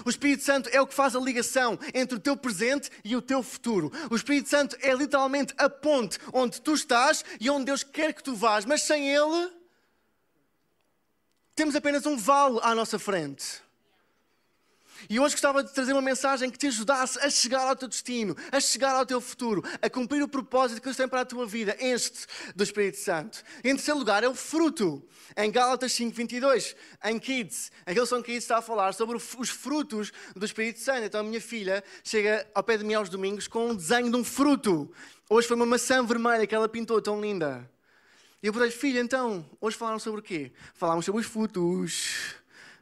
O 0.04 0.10
Espírito 0.10 0.42
Santo 0.42 0.68
é 0.72 0.80
o 0.80 0.86
que 0.86 0.94
faz 0.94 1.14
a 1.14 1.20
ligação 1.20 1.78
entre 1.94 2.16
o 2.16 2.20
teu 2.20 2.36
presente 2.36 2.90
e 3.04 3.14
o 3.14 3.22
teu 3.22 3.42
futuro. 3.42 3.92
O 4.10 4.16
Espírito 4.16 4.48
Santo 4.48 4.76
é 4.80 4.92
literalmente 4.92 5.54
a 5.56 5.70
ponte 5.70 6.18
onde 6.32 6.60
tu 6.60 6.74
estás 6.74 7.24
e 7.40 7.48
onde 7.48 7.66
Deus 7.66 7.84
quer 7.84 8.12
que 8.12 8.22
tu 8.22 8.34
vás, 8.34 8.64
mas 8.64 8.82
sem 8.82 9.08
Ele 9.08 9.50
temos 11.54 11.74
apenas 11.74 12.04
um 12.04 12.18
vale 12.18 12.58
à 12.62 12.74
nossa 12.74 12.98
frente. 12.98 13.62
E 15.08 15.20
hoje 15.20 15.34
gostava 15.34 15.62
de 15.62 15.72
trazer 15.72 15.92
uma 15.92 16.02
mensagem 16.02 16.50
que 16.50 16.58
te 16.58 16.66
ajudasse 16.66 17.18
a 17.20 17.30
chegar 17.30 17.66
ao 17.66 17.76
teu 17.76 17.88
destino, 17.88 18.36
a 18.50 18.60
chegar 18.60 18.94
ao 18.94 19.06
teu 19.06 19.20
futuro, 19.20 19.62
a 19.80 19.88
cumprir 19.88 20.22
o 20.22 20.28
propósito 20.28 20.78
que 20.78 20.84
Deus 20.84 20.96
tem 20.96 21.08
para 21.08 21.20
a 21.20 21.24
tua 21.24 21.46
vida, 21.46 21.76
este 21.78 22.26
do 22.54 22.62
Espírito 22.62 22.98
Santo. 22.98 23.42
Em 23.64 23.74
terceiro 23.74 23.98
lugar 23.98 24.24
é 24.24 24.28
o 24.28 24.34
fruto. 24.34 25.02
Em 25.36 25.50
Gálatas 25.50 25.92
5:22, 25.92 26.74
em 27.04 27.18
Kids, 27.18 27.70
a 27.84 27.92
Hillsong 27.92 28.22
Kids 28.22 28.44
está 28.44 28.58
a 28.58 28.62
falar 28.62 28.94
sobre 28.94 29.16
os 29.16 29.50
frutos 29.50 30.12
do 30.34 30.44
Espírito 30.44 30.80
Santo. 30.80 31.04
Então 31.04 31.20
a 31.20 31.24
minha 31.24 31.40
filha 31.40 31.84
chega 32.02 32.46
ao 32.54 32.62
pé 32.62 32.76
de 32.76 32.84
mim 32.84 32.94
aos 32.94 33.08
domingos 33.08 33.46
com 33.48 33.70
um 33.70 33.74
desenho 33.74 34.10
de 34.10 34.16
um 34.16 34.24
fruto. 34.24 34.90
Hoje 35.28 35.48
foi 35.48 35.56
uma 35.56 35.66
maçã 35.66 36.04
vermelha 36.04 36.46
que 36.46 36.54
ela 36.54 36.68
pintou, 36.68 37.02
tão 37.02 37.20
linda. 37.20 37.68
E 38.42 38.46
eu 38.46 38.52
perguntei, 38.52 38.78
filha, 38.78 39.00
então, 39.00 39.44
hoje 39.60 39.76
falaram 39.76 39.98
sobre 39.98 40.20
o 40.20 40.22
quê? 40.22 40.52
Falámos 40.74 41.04
sobre 41.04 41.20
os 41.20 41.26
frutos. 41.26 42.36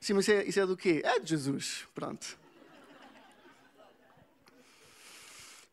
Sim, 0.05 0.13
mas 0.13 0.29
isso 0.29 0.33
é, 0.33 0.45
isso 0.45 0.61
é 0.61 0.67
do 0.67 0.77
quê? 0.77 1.01
É 1.03 1.19
de 1.19 1.31
Jesus. 1.31 1.87
Pronto. 1.95 2.39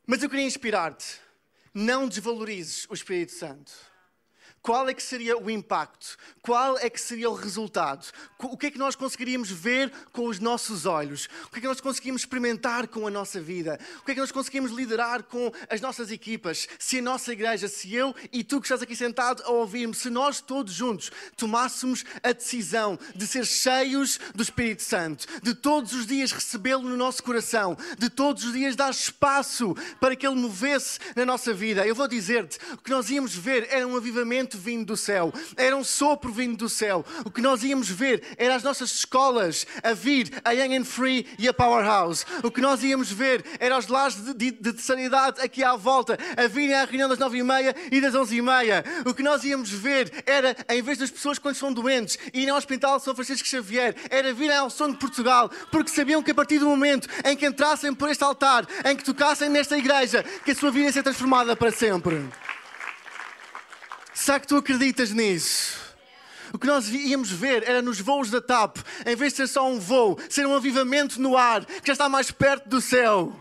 Mas 0.07 0.23
eu 0.23 0.29
queria 0.29 0.45
inspirar-te. 0.45 1.19
Não 1.73 2.07
desvalorizes 2.07 2.87
o 2.89 2.93
Espírito 2.93 3.33
Santo. 3.33 3.73
Qual 4.61 4.87
é 4.87 4.93
que 4.93 5.01
seria 5.01 5.35
o 5.35 5.49
impacto? 5.49 6.15
Qual 6.39 6.77
é 6.77 6.87
que 6.87 7.01
seria 7.01 7.29
o 7.31 7.33
resultado? 7.33 8.05
O 8.37 8.55
que 8.55 8.67
é 8.67 8.71
que 8.71 8.77
nós 8.77 8.95
conseguiríamos 8.95 9.49
ver 9.49 9.91
com 10.11 10.27
os 10.27 10.39
nossos 10.39 10.85
olhos? 10.85 11.27
O 11.45 11.49
que 11.49 11.57
é 11.57 11.61
que 11.61 11.67
nós 11.67 11.81
conseguimos 11.81 12.21
experimentar 12.21 12.87
com 12.87 13.07
a 13.07 13.09
nossa 13.09 13.41
vida? 13.41 13.79
O 13.99 14.05
que 14.05 14.11
é 14.11 14.13
que 14.13 14.19
nós 14.19 14.31
conseguimos 14.31 14.71
liderar 14.71 15.23
com 15.23 15.51
as 15.67 15.81
nossas 15.81 16.11
equipas? 16.11 16.67
Se 16.77 16.99
a 16.99 17.01
nossa 17.01 17.33
igreja, 17.33 17.67
se 17.67 17.93
eu 17.95 18.15
e 18.31 18.43
tu 18.43 18.61
que 18.61 18.67
estás 18.67 18.83
aqui 18.83 18.95
sentado 18.95 19.41
a 19.43 19.49
ouvir-me, 19.49 19.95
se 19.95 20.11
nós 20.11 20.41
todos 20.41 20.73
juntos 20.73 21.11
tomássemos 21.35 22.05
a 22.21 22.31
decisão 22.31 22.99
de 23.15 23.25
ser 23.25 23.47
cheios 23.47 24.19
do 24.35 24.43
Espírito 24.43 24.83
Santo, 24.83 25.25
de 25.41 25.55
todos 25.55 25.93
os 25.93 26.05
dias 26.05 26.31
recebê-lo 26.31 26.87
no 26.87 26.97
nosso 26.97 27.23
coração, 27.23 27.75
de 27.97 28.11
todos 28.11 28.43
os 28.43 28.53
dias 28.53 28.75
dar 28.75 28.91
espaço 28.91 29.75
para 29.99 30.15
que 30.15 30.25
ele 30.25 30.35
movesse 30.35 30.99
na 31.15 31.25
nossa 31.25 31.51
vida, 31.51 31.85
eu 31.85 31.95
vou 31.95 32.07
dizer-te, 32.07 32.59
o 32.73 32.77
que 32.77 32.91
nós 32.91 33.09
íamos 33.09 33.33
ver 33.33 33.67
era 33.71 33.87
um 33.87 33.97
avivamento 33.97 34.50
vento 34.51 34.57
vindo 34.57 34.85
do 34.85 34.97
céu, 34.97 35.33
era 35.55 35.75
um 35.75 35.83
sopro 35.83 36.31
vindo 36.31 36.57
do 36.57 36.69
céu. 36.69 37.05
O 37.23 37.31
que 37.31 37.41
nós 37.41 37.63
íamos 37.63 37.89
ver 37.89 38.23
era 38.37 38.55
as 38.55 38.63
nossas 38.63 38.91
escolas 38.91 39.65
a 39.83 39.93
vir, 39.93 40.31
a 40.43 40.51
Young 40.51 40.77
and 40.77 40.85
Free 40.85 41.27
e 41.37 41.47
a 41.47 41.53
Powerhouse. 41.53 42.25
O 42.43 42.51
que 42.51 42.61
nós 42.61 42.83
íamos 42.83 43.11
ver 43.11 43.43
era 43.59 43.77
os 43.77 43.87
lares 43.87 44.15
de, 44.15 44.51
de, 44.51 44.51
de 44.73 44.81
sanidade 44.81 45.41
aqui 45.41 45.63
à 45.63 45.75
volta 45.75 46.17
a 46.35 46.47
virem 46.47 46.73
à 46.73 46.85
reunião 46.85 47.07
das 47.07 47.19
nove 47.19 47.37
e 47.37 47.43
meia 47.43 47.75
e 47.91 48.01
das 48.01 48.15
onze 48.15 48.37
e 48.37 48.41
meia. 48.41 48.83
O 49.05 49.13
que 49.13 49.23
nós 49.23 49.43
íamos 49.43 49.69
ver 49.69 50.23
era, 50.25 50.55
em 50.69 50.81
vez 50.81 50.97
das 50.97 51.11
pessoas 51.11 51.37
quando 51.37 51.55
são 51.55 51.71
doentes, 51.71 52.17
irem 52.33 52.49
ao 52.49 52.57
Hospital 52.57 52.99
São 52.99 53.15
Francisco 53.15 53.47
Xavier, 53.47 53.95
era 54.09 54.33
virem 54.33 54.57
ao 54.57 54.69
som 54.69 54.89
de 54.89 54.97
Portugal, 54.97 55.49
porque 55.71 55.91
sabiam 55.91 56.23
que 56.23 56.31
a 56.31 56.35
partir 56.35 56.59
do 56.59 56.67
momento 56.67 57.07
em 57.25 57.35
que 57.35 57.45
entrassem 57.45 57.93
por 57.93 58.09
este 58.09 58.23
altar, 58.23 58.67
em 58.85 58.95
que 58.95 59.03
tocassem 59.03 59.49
nesta 59.49 59.77
igreja, 59.77 60.23
que 60.43 60.51
a 60.51 60.55
sua 60.55 60.71
vida 60.71 60.85
ia 60.85 60.91
ser 60.91 61.03
transformada 61.03 61.55
para 61.55 61.71
sempre. 61.71 62.21
Será 64.21 64.39
que 64.39 64.45
tu 64.45 64.55
acreditas 64.55 65.09
nisso? 65.09 65.79
O 66.53 66.59
que 66.59 66.67
nós 66.67 66.87
íamos 66.87 67.31
ver 67.31 67.63
era 67.67 67.81
nos 67.81 67.99
voos 67.99 68.29
da 68.29 68.39
TAP, 68.39 68.77
em 69.03 69.15
vez 69.15 69.33
de 69.33 69.37
ser 69.37 69.47
só 69.47 69.67
um 69.67 69.79
voo, 69.79 70.15
ser 70.29 70.45
um 70.45 70.55
avivamento 70.55 71.19
no 71.19 71.35
ar, 71.35 71.65
que 71.65 71.87
já 71.87 71.93
está 71.93 72.07
mais 72.07 72.29
perto 72.29 72.69
do 72.69 72.79
céu. 72.79 73.35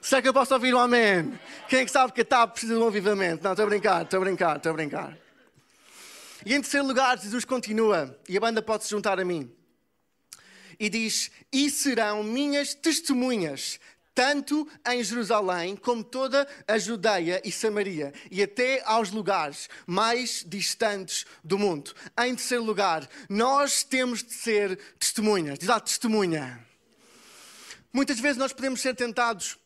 Será 0.00 0.22
que 0.22 0.28
eu 0.28 0.32
posso 0.32 0.54
ouvir 0.54 0.72
um 0.72 0.78
amém? 0.78 1.36
Quem 1.68 1.80
é 1.80 1.84
que 1.84 1.90
sabe 1.90 2.12
que 2.12 2.20
a 2.20 2.24
TAP 2.24 2.52
precisa 2.52 2.74
de 2.74 2.80
um 2.80 2.86
avivamento? 2.86 3.42
Não, 3.42 3.50
estou 3.50 3.66
a 3.66 3.68
brincar, 3.68 4.02
estou 4.04 4.18
a 4.18 4.20
brincar, 4.20 4.56
estou 4.56 4.70
a 4.70 4.72
brincar. 4.72 5.18
E 6.46 6.54
em 6.54 6.60
terceiro 6.60 6.86
lugar, 6.86 7.18
Jesus 7.18 7.44
continua, 7.44 8.16
e 8.28 8.36
a 8.36 8.40
banda 8.40 8.62
pode 8.62 8.84
se 8.84 8.90
juntar 8.90 9.18
a 9.18 9.24
mim. 9.24 9.50
E 10.78 10.88
diz: 10.88 11.28
E 11.52 11.68
serão 11.70 12.22
minhas 12.22 12.72
testemunhas, 12.72 13.80
tanto 14.20 14.68
em 14.86 15.02
Jerusalém 15.02 15.74
como 15.74 16.04
toda 16.04 16.46
a 16.68 16.76
Judeia 16.76 17.40
e 17.42 17.50
Samaria 17.50 18.12
e 18.30 18.42
até 18.42 18.82
aos 18.84 19.10
lugares 19.10 19.66
mais 19.86 20.44
distantes 20.46 21.24
do 21.42 21.58
mundo. 21.58 21.94
Em 22.22 22.34
terceiro 22.34 22.62
lugar, 22.62 23.08
nós 23.30 23.82
temos 23.82 24.22
de 24.22 24.34
ser 24.34 24.78
testemunhas. 24.98 25.58
Diz 25.58 25.66
lá, 25.66 25.80
testemunha. 25.80 26.62
Muitas 27.90 28.20
vezes 28.20 28.36
nós 28.36 28.52
podemos 28.52 28.82
ser 28.82 28.94
tentados 28.94 29.56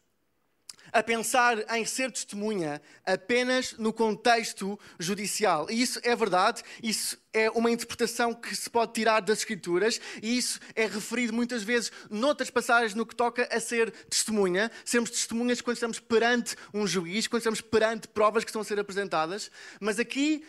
a 0.95 1.03
pensar 1.03 1.59
em 1.77 1.85
ser 1.85 2.13
testemunha 2.13 2.81
apenas 3.05 3.73
no 3.73 3.93
contexto 3.93 4.79
judicial. 4.97 5.69
E 5.69 5.83
isso 5.83 5.99
é 6.05 6.15
verdade, 6.15 6.63
isso 6.81 7.19
é 7.33 7.51
uma 7.51 7.69
interpretação 7.69 8.33
que 8.33 8.55
se 8.55 8.71
pode 8.71 8.93
tirar 8.93 9.19
das 9.19 9.39
Escrituras, 9.39 10.01
e 10.23 10.39
isso 10.39 10.61
é 10.77 10.87
referido 10.87 11.33
muitas 11.33 11.65
vezes 11.65 11.91
noutras 12.09 12.49
passagens 12.49 12.95
no 12.95 13.05
que 13.05 13.17
toca 13.17 13.49
a 13.51 13.59
ser 13.59 13.91
testemunha. 14.09 14.71
Sermos 14.85 15.11
testemunhas 15.11 15.61
quando 15.61 15.75
estamos 15.75 15.99
perante 15.99 16.55
um 16.73 16.87
juiz, 16.87 17.27
quando 17.27 17.41
estamos 17.41 17.61
perante 17.61 18.07
provas 18.07 18.45
que 18.45 18.51
estão 18.51 18.63
a 18.63 18.65
ser 18.65 18.79
apresentadas. 18.79 19.51
Mas 19.81 19.99
aqui, 19.99 20.47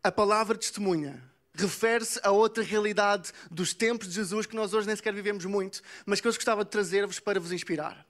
a 0.00 0.12
palavra 0.12 0.56
testemunha 0.56 1.20
refere-se 1.54 2.20
a 2.22 2.30
outra 2.30 2.62
realidade 2.62 3.32
dos 3.50 3.74
tempos 3.74 4.06
de 4.06 4.14
Jesus 4.14 4.46
que 4.46 4.54
nós 4.54 4.72
hoje 4.72 4.86
nem 4.86 4.94
sequer 4.94 5.12
vivemos 5.12 5.44
muito, 5.44 5.82
mas 6.06 6.20
que 6.20 6.28
eu 6.28 6.32
gostava 6.32 6.64
de 6.64 6.70
trazer-vos 6.70 7.18
para 7.18 7.40
vos 7.40 7.50
inspirar. 7.50 8.07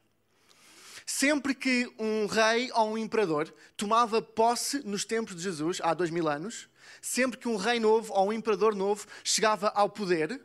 Sempre 1.11 1.55
que 1.55 1.91
um 1.99 2.27
rei 2.27 2.71
ou 2.75 2.91
um 2.91 2.99
imperador 2.99 3.51
tomava 3.79 4.21
posse 4.21 4.87
nos 4.87 5.07
tempos 5.07 5.35
de 5.35 5.41
Jesus, 5.41 5.81
há 5.83 5.95
dois 5.95 6.11
mil 6.11 6.29
anos, 6.29 6.69
sempre 7.01 7.39
que 7.39 7.49
um 7.49 7.57
rei 7.57 7.81
novo 7.81 8.13
ou 8.13 8.29
um 8.29 8.33
imperador 8.33 8.75
novo 8.75 9.07
chegava 9.25 9.69
ao 9.69 9.89
poder, 9.89 10.39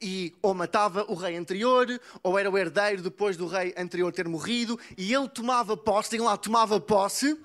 e 0.00 0.32
ou 0.40 0.54
matava 0.54 1.04
o 1.08 1.14
rei 1.16 1.36
anterior, 1.36 2.00
ou 2.22 2.38
era 2.38 2.48
o 2.48 2.56
herdeiro 2.56 3.02
depois 3.02 3.36
do 3.36 3.48
rei 3.48 3.74
anterior 3.76 4.12
ter 4.12 4.28
morrido, 4.28 4.78
e 4.96 5.12
ele 5.12 5.28
tomava 5.28 5.76
posse, 5.76 6.10
tem 6.10 6.20
lá, 6.20 6.36
tomava 6.36 6.78
posse, 6.80 7.36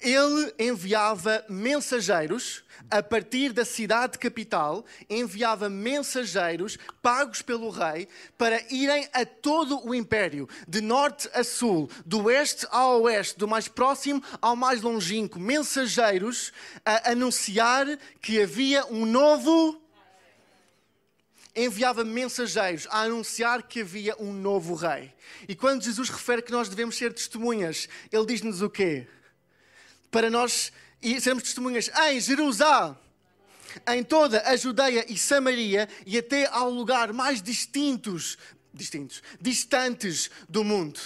ele 0.00 0.52
enviava 0.58 1.44
mensageiros 1.48 2.62
a 2.90 3.02
partir 3.02 3.52
da 3.52 3.64
cidade 3.64 4.18
capital, 4.18 4.84
enviava 5.08 5.68
mensageiros 5.70 6.78
pagos 7.02 7.40
pelo 7.40 7.70
rei 7.70 8.06
para 8.36 8.62
irem 8.70 9.08
a 9.12 9.24
todo 9.24 9.86
o 9.86 9.94
império, 9.94 10.48
de 10.68 10.80
norte 10.80 11.28
a 11.32 11.42
sul, 11.42 11.88
do 12.04 12.24
oeste 12.24 12.66
ao 12.70 13.02
oeste, 13.02 13.38
do 13.38 13.48
mais 13.48 13.68
próximo 13.68 14.22
ao 14.40 14.54
mais 14.54 14.82
longínquo, 14.82 15.40
mensageiros 15.40 16.52
a 16.84 17.10
anunciar 17.12 17.86
que 18.20 18.42
havia 18.42 18.84
um 18.86 19.06
novo 19.06 19.80
enviava 21.56 22.04
mensageiros 22.04 22.88
a 22.90 23.02
anunciar 23.02 23.62
que 23.62 23.80
havia 23.80 24.16
um 24.18 24.32
novo 24.32 24.74
rei. 24.74 25.14
E 25.48 25.54
quando 25.54 25.84
Jesus 25.84 26.08
refere 26.08 26.42
que 26.42 26.50
nós 26.50 26.68
devemos 26.68 26.96
ser 26.96 27.12
testemunhas, 27.12 27.88
ele 28.10 28.26
diz-nos 28.26 28.60
o 28.60 28.68
quê? 28.68 29.06
Para 30.14 30.30
nós 30.30 30.70
sermos 31.20 31.42
testemunhas 31.42 31.90
em 32.08 32.20
Jerusalém, 32.20 32.96
em 33.88 34.04
toda 34.04 34.48
a 34.48 34.54
Judeia 34.54 35.04
e 35.08 35.18
Samaria 35.18 35.88
e 36.06 36.16
até 36.16 36.46
ao 36.46 36.70
lugar 36.70 37.12
mais 37.12 37.42
distintos, 37.42 38.38
distintos, 38.72 39.24
distantes 39.40 40.30
do 40.48 40.62
mundo. 40.62 41.00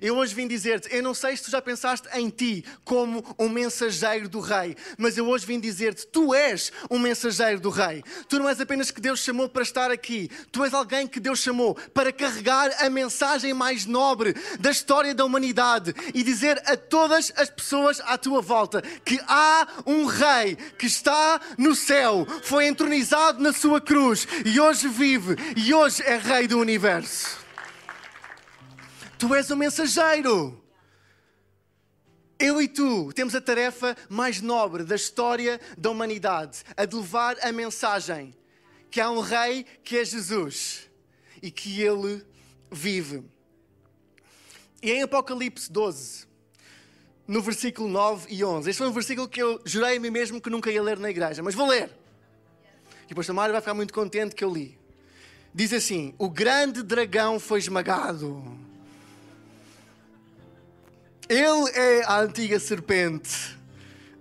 Eu 0.00 0.16
hoje 0.16 0.34
vim 0.34 0.46
dizer-te, 0.46 0.94
eu 0.94 1.02
não 1.02 1.14
sei 1.14 1.36
se 1.36 1.44
tu 1.44 1.50
já 1.50 1.62
pensaste 1.62 2.08
em 2.14 2.28
ti 2.28 2.64
como 2.84 3.24
um 3.38 3.48
mensageiro 3.48 4.28
do 4.28 4.40
rei, 4.40 4.76
mas 4.98 5.16
eu 5.16 5.26
hoje 5.28 5.46
vim 5.46 5.60
dizer-te, 5.60 6.06
tu 6.06 6.34
és 6.34 6.72
um 6.90 6.98
mensageiro 6.98 7.60
do 7.60 7.70
rei. 7.70 8.02
Tu 8.28 8.38
não 8.38 8.48
és 8.48 8.60
apenas 8.60 8.90
que 8.90 9.00
Deus 9.00 9.20
chamou 9.20 9.48
para 9.48 9.62
estar 9.62 9.90
aqui, 9.90 10.30
tu 10.50 10.64
és 10.64 10.74
alguém 10.74 11.06
que 11.06 11.20
Deus 11.20 11.38
chamou 11.38 11.74
para 11.94 12.12
carregar 12.12 12.70
a 12.78 12.90
mensagem 12.90 13.54
mais 13.54 13.86
nobre 13.86 14.34
da 14.58 14.70
história 14.70 15.14
da 15.14 15.24
humanidade 15.24 15.94
e 16.14 16.22
dizer 16.22 16.60
a 16.66 16.76
todas 16.76 17.32
as 17.36 17.50
pessoas 17.50 18.00
à 18.00 18.18
tua 18.18 18.40
volta 18.40 18.82
que 19.04 19.20
há 19.26 19.66
um 19.86 20.06
rei 20.06 20.56
que 20.78 20.86
está 20.86 21.40
no 21.56 21.74
céu, 21.74 22.26
foi 22.42 22.66
entronizado 22.66 23.42
na 23.42 23.52
sua 23.52 23.80
cruz 23.80 24.26
e 24.44 24.60
hoje 24.60 24.88
vive 24.88 25.36
e 25.56 25.72
hoje 25.72 26.02
é 26.02 26.16
rei 26.16 26.46
do 26.46 26.58
universo. 26.58 27.45
Tu 29.18 29.34
és 29.34 29.50
o 29.50 29.56
mensageiro. 29.56 30.62
Eu 32.38 32.60
e 32.60 32.68
tu 32.68 33.12
temos 33.14 33.34
a 33.34 33.40
tarefa 33.40 33.96
mais 34.10 34.42
nobre 34.42 34.84
da 34.84 34.94
história 34.94 35.58
da 35.78 35.90
humanidade, 35.90 36.62
a 36.76 36.84
de 36.84 36.94
levar 36.94 37.36
a 37.40 37.50
mensagem 37.50 38.36
que 38.90 39.00
há 39.00 39.10
um 39.10 39.20
rei 39.20 39.64
que 39.82 39.96
é 39.96 40.04
Jesus 40.04 40.86
e 41.42 41.50
que 41.50 41.80
ele 41.80 42.22
vive. 42.70 43.24
E 44.82 44.92
em 44.92 45.02
Apocalipse 45.02 45.72
12, 45.72 46.26
no 47.26 47.40
versículo 47.40 47.88
9 47.88 48.26
e 48.28 48.44
11, 48.44 48.68
este 48.68 48.78
foi 48.78 48.88
um 48.88 48.92
versículo 48.92 49.26
que 49.26 49.42
eu 49.42 49.58
jurei 49.64 49.96
a 49.96 50.00
mim 50.00 50.10
mesmo 50.10 50.38
que 50.38 50.50
nunca 50.50 50.70
ia 50.70 50.82
ler 50.82 50.98
na 50.98 51.08
igreja, 51.08 51.42
mas 51.42 51.54
vou 51.54 51.66
ler. 51.66 51.90
E 53.06 53.08
depois 53.08 53.28
a 53.30 53.32
Mário 53.32 53.52
vai 53.52 53.62
ficar 53.62 53.74
muito 53.74 53.94
contente 53.94 54.34
que 54.34 54.44
eu 54.44 54.52
li. 54.52 54.78
Diz 55.54 55.72
assim: 55.72 56.14
O 56.18 56.28
grande 56.28 56.82
dragão 56.82 57.40
foi 57.40 57.60
esmagado 57.60 58.65
ele 61.28 61.70
é 61.74 62.04
a 62.04 62.20
antiga 62.20 62.58
serpente, 62.58 63.56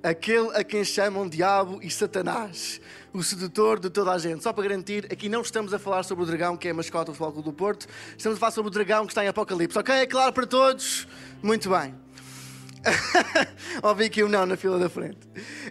aquele 0.02 0.50
a 0.56 0.64
quem 0.64 0.84
chamam 0.84 1.28
diabo 1.28 1.80
e 1.82 1.90
Satanás, 1.90 2.82
o 3.14 3.24
sedutor 3.24 3.80
de 3.80 3.90
toda 3.90 4.12
a 4.12 4.18
gente. 4.18 4.44
Só 4.44 4.52
para 4.52 4.64
garantir, 4.64 5.06
aqui 5.12 5.30
não 5.30 5.42
estamos 5.42 5.74
a 5.74 5.80
falar 5.80 6.04
sobre 6.04 6.24
o 6.24 6.28
dragão, 6.28 6.58
que 6.58 6.68
é 6.68 6.72
a 6.72 6.74
mascota 6.74 7.12
do 7.12 7.18
Clube 7.18 7.42
do 7.44 7.54
Porto. 7.54 7.88
Estamos 8.18 8.38
a 8.38 8.40
falar 8.40 8.52
sobre 8.52 8.70
o 8.70 8.72
dragão 8.72 9.06
que 9.06 9.12
está 9.12 9.24
em 9.24 9.28
Apocalipse. 9.28 9.78
Ok? 9.78 9.94
É 9.94 10.06
claro 10.06 10.34
para 10.34 10.46
todos? 10.46 11.08
Muito 11.42 11.70
bem. 11.70 11.96
Ouvi 13.82 14.06
aqui 14.06 14.24
um 14.24 14.28
não 14.28 14.46
na 14.46 14.58
fila 14.58 14.78
da 14.78 14.90
frente. 14.90 15.20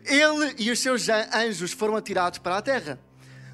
Ele 0.04 0.54
e 0.58 0.70
os 0.70 0.78
seus 0.78 1.08
anjos 1.08 1.72
foram 1.72 1.96
atirados 1.96 2.38
para 2.38 2.56
a 2.58 2.62
terra. 2.62 2.98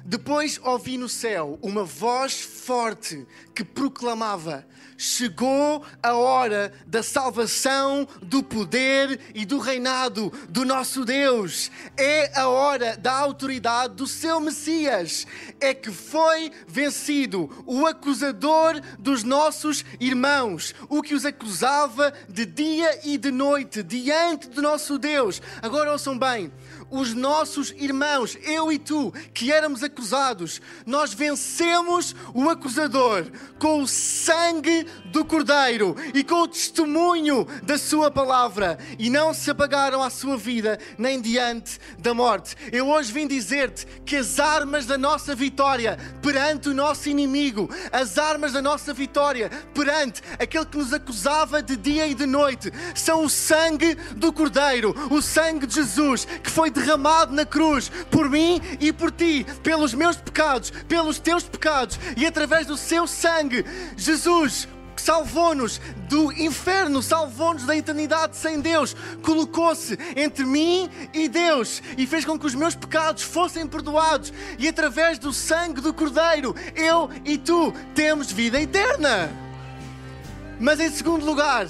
Depois 0.03 0.59
ouvi 0.63 0.97
no 0.97 1.07
céu 1.07 1.59
uma 1.61 1.83
voz 1.83 2.41
forte 2.41 3.25
que 3.53 3.63
proclamava: 3.63 4.65
Chegou 4.97 5.83
a 6.01 6.13
hora 6.13 6.71
da 6.85 7.01
salvação, 7.01 8.07
do 8.21 8.43
poder 8.43 9.19
e 9.33 9.45
do 9.45 9.57
reinado 9.57 10.31
do 10.47 10.63
nosso 10.63 11.03
Deus. 11.03 11.71
É 11.97 12.39
a 12.39 12.47
hora 12.47 12.95
da 12.97 13.11
autoridade 13.11 13.95
do 13.95 14.05
seu 14.05 14.39
Messias. 14.39 15.25
É 15.59 15.73
que 15.73 15.91
foi 15.91 16.51
vencido 16.67 17.49
o 17.65 17.87
acusador 17.87 18.79
dos 18.99 19.23
nossos 19.23 19.83
irmãos, 19.99 20.75
o 20.87 21.01
que 21.01 21.15
os 21.15 21.25
acusava 21.25 22.13
de 22.29 22.45
dia 22.45 22.99
e 23.03 23.17
de 23.17 23.31
noite 23.31 23.81
diante 23.81 24.49
do 24.49 24.61
nosso 24.61 24.99
Deus. 24.99 25.41
Agora 25.63 25.91
ouçam 25.91 26.17
bem 26.17 26.51
os 26.91 27.13
nossos 27.13 27.73
irmãos, 27.77 28.37
eu 28.43 28.71
e 28.71 28.77
tu, 28.77 29.13
que 29.33 29.51
éramos 29.51 29.81
acusados, 29.81 30.61
nós 30.85 31.13
vencemos 31.13 32.13
o 32.33 32.49
acusador 32.49 33.25
com 33.57 33.81
o 33.81 33.87
sangue 33.87 34.85
do 35.05 35.23
Cordeiro 35.23 35.95
e 36.13 36.23
com 36.23 36.41
o 36.41 36.47
testemunho 36.47 37.47
da 37.63 37.77
Sua 37.77 38.11
palavra 38.11 38.77
e 38.99 39.09
não 39.09 39.33
se 39.33 39.49
apagaram 39.49 40.03
à 40.03 40.09
sua 40.09 40.37
vida 40.37 40.77
nem 40.97 41.21
diante 41.21 41.79
da 41.97 42.13
morte. 42.13 42.55
Eu 42.71 42.89
hoje 42.89 43.11
vim 43.11 43.27
dizer-te 43.27 43.85
que 44.05 44.17
as 44.17 44.39
armas 44.39 44.85
da 44.85 44.97
nossa 44.97 45.33
vitória 45.33 45.97
perante 46.21 46.69
o 46.69 46.73
nosso 46.73 47.09
inimigo, 47.09 47.69
as 47.91 48.17
armas 48.17 48.51
da 48.51 48.61
nossa 48.61 48.93
vitória 48.93 49.49
perante 49.73 50.21
aquele 50.37 50.65
que 50.65 50.77
nos 50.77 50.93
acusava 50.93 51.61
de 51.63 51.77
dia 51.77 52.07
e 52.07 52.13
de 52.13 52.25
noite, 52.25 52.71
são 52.93 53.23
o 53.23 53.29
sangue 53.29 53.95
do 54.15 54.33
Cordeiro, 54.33 54.93
o 55.09 55.21
sangue 55.21 55.65
de 55.65 55.75
Jesus 55.75 56.25
que 56.43 56.49
foi 56.49 56.69
na 57.31 57.45
cruz 57.45 57.89
por 58.09 58.29
mim 58.29 58.61
e 58.79 58.91
por 58.91 59.11
ti, 59.11 59.45
pelos 59.63 59.93
meus 59.93 60.17
pecados, 60.17 60.71
pelos 60.87 61.19
teus 61.19 61.43
pecados 61.43 61.99
e 62.17 62.25
através 62.25 62.67
do 62.67 62.77
seu 62.77 63.07
sangue, 63.07 63.65
Jesus 63.95 64.67
salvou-nos 65.01 65.79
do 66.07 66.31
inferno, 66.31 67.01
salvou-nos 67.01 67.63
da 67.63 67.75
eternidade 67.75 68.37
sem 68.37 68.59
Deus, 68.59 68.95
colocou-se 69.23 69.97
entre 70.15 70.45
mim 70.45 70.89
e 71.13 71.27
Deus 71.27 71.81
e 71.97 72.05
fez 72.05 72.23
com 72.23 72.37
que 72.37 72.45
os 72.45 72.55
meus 72.55 72.75
pecados 72.75 73.23
fossem 73.23 73.67
perdoados, 73.67 74.31
e 74.59 74.67
através 74.67 75.17
do 75.17 75.33
sangue 75.33 75.81
do 75.81 75.93
Cordeiro, 75.93 76.55
eu 76.75 77.09
e 77.25 77.37
tu 77.37 77.73
temos 77.95 78.31
vida 78.31 78.61
eterna. 78.61 79.31
Mas 80.59 80.79
em 80.79 80.91
segundo 80.91 81.25
lugar, 81.25 81.67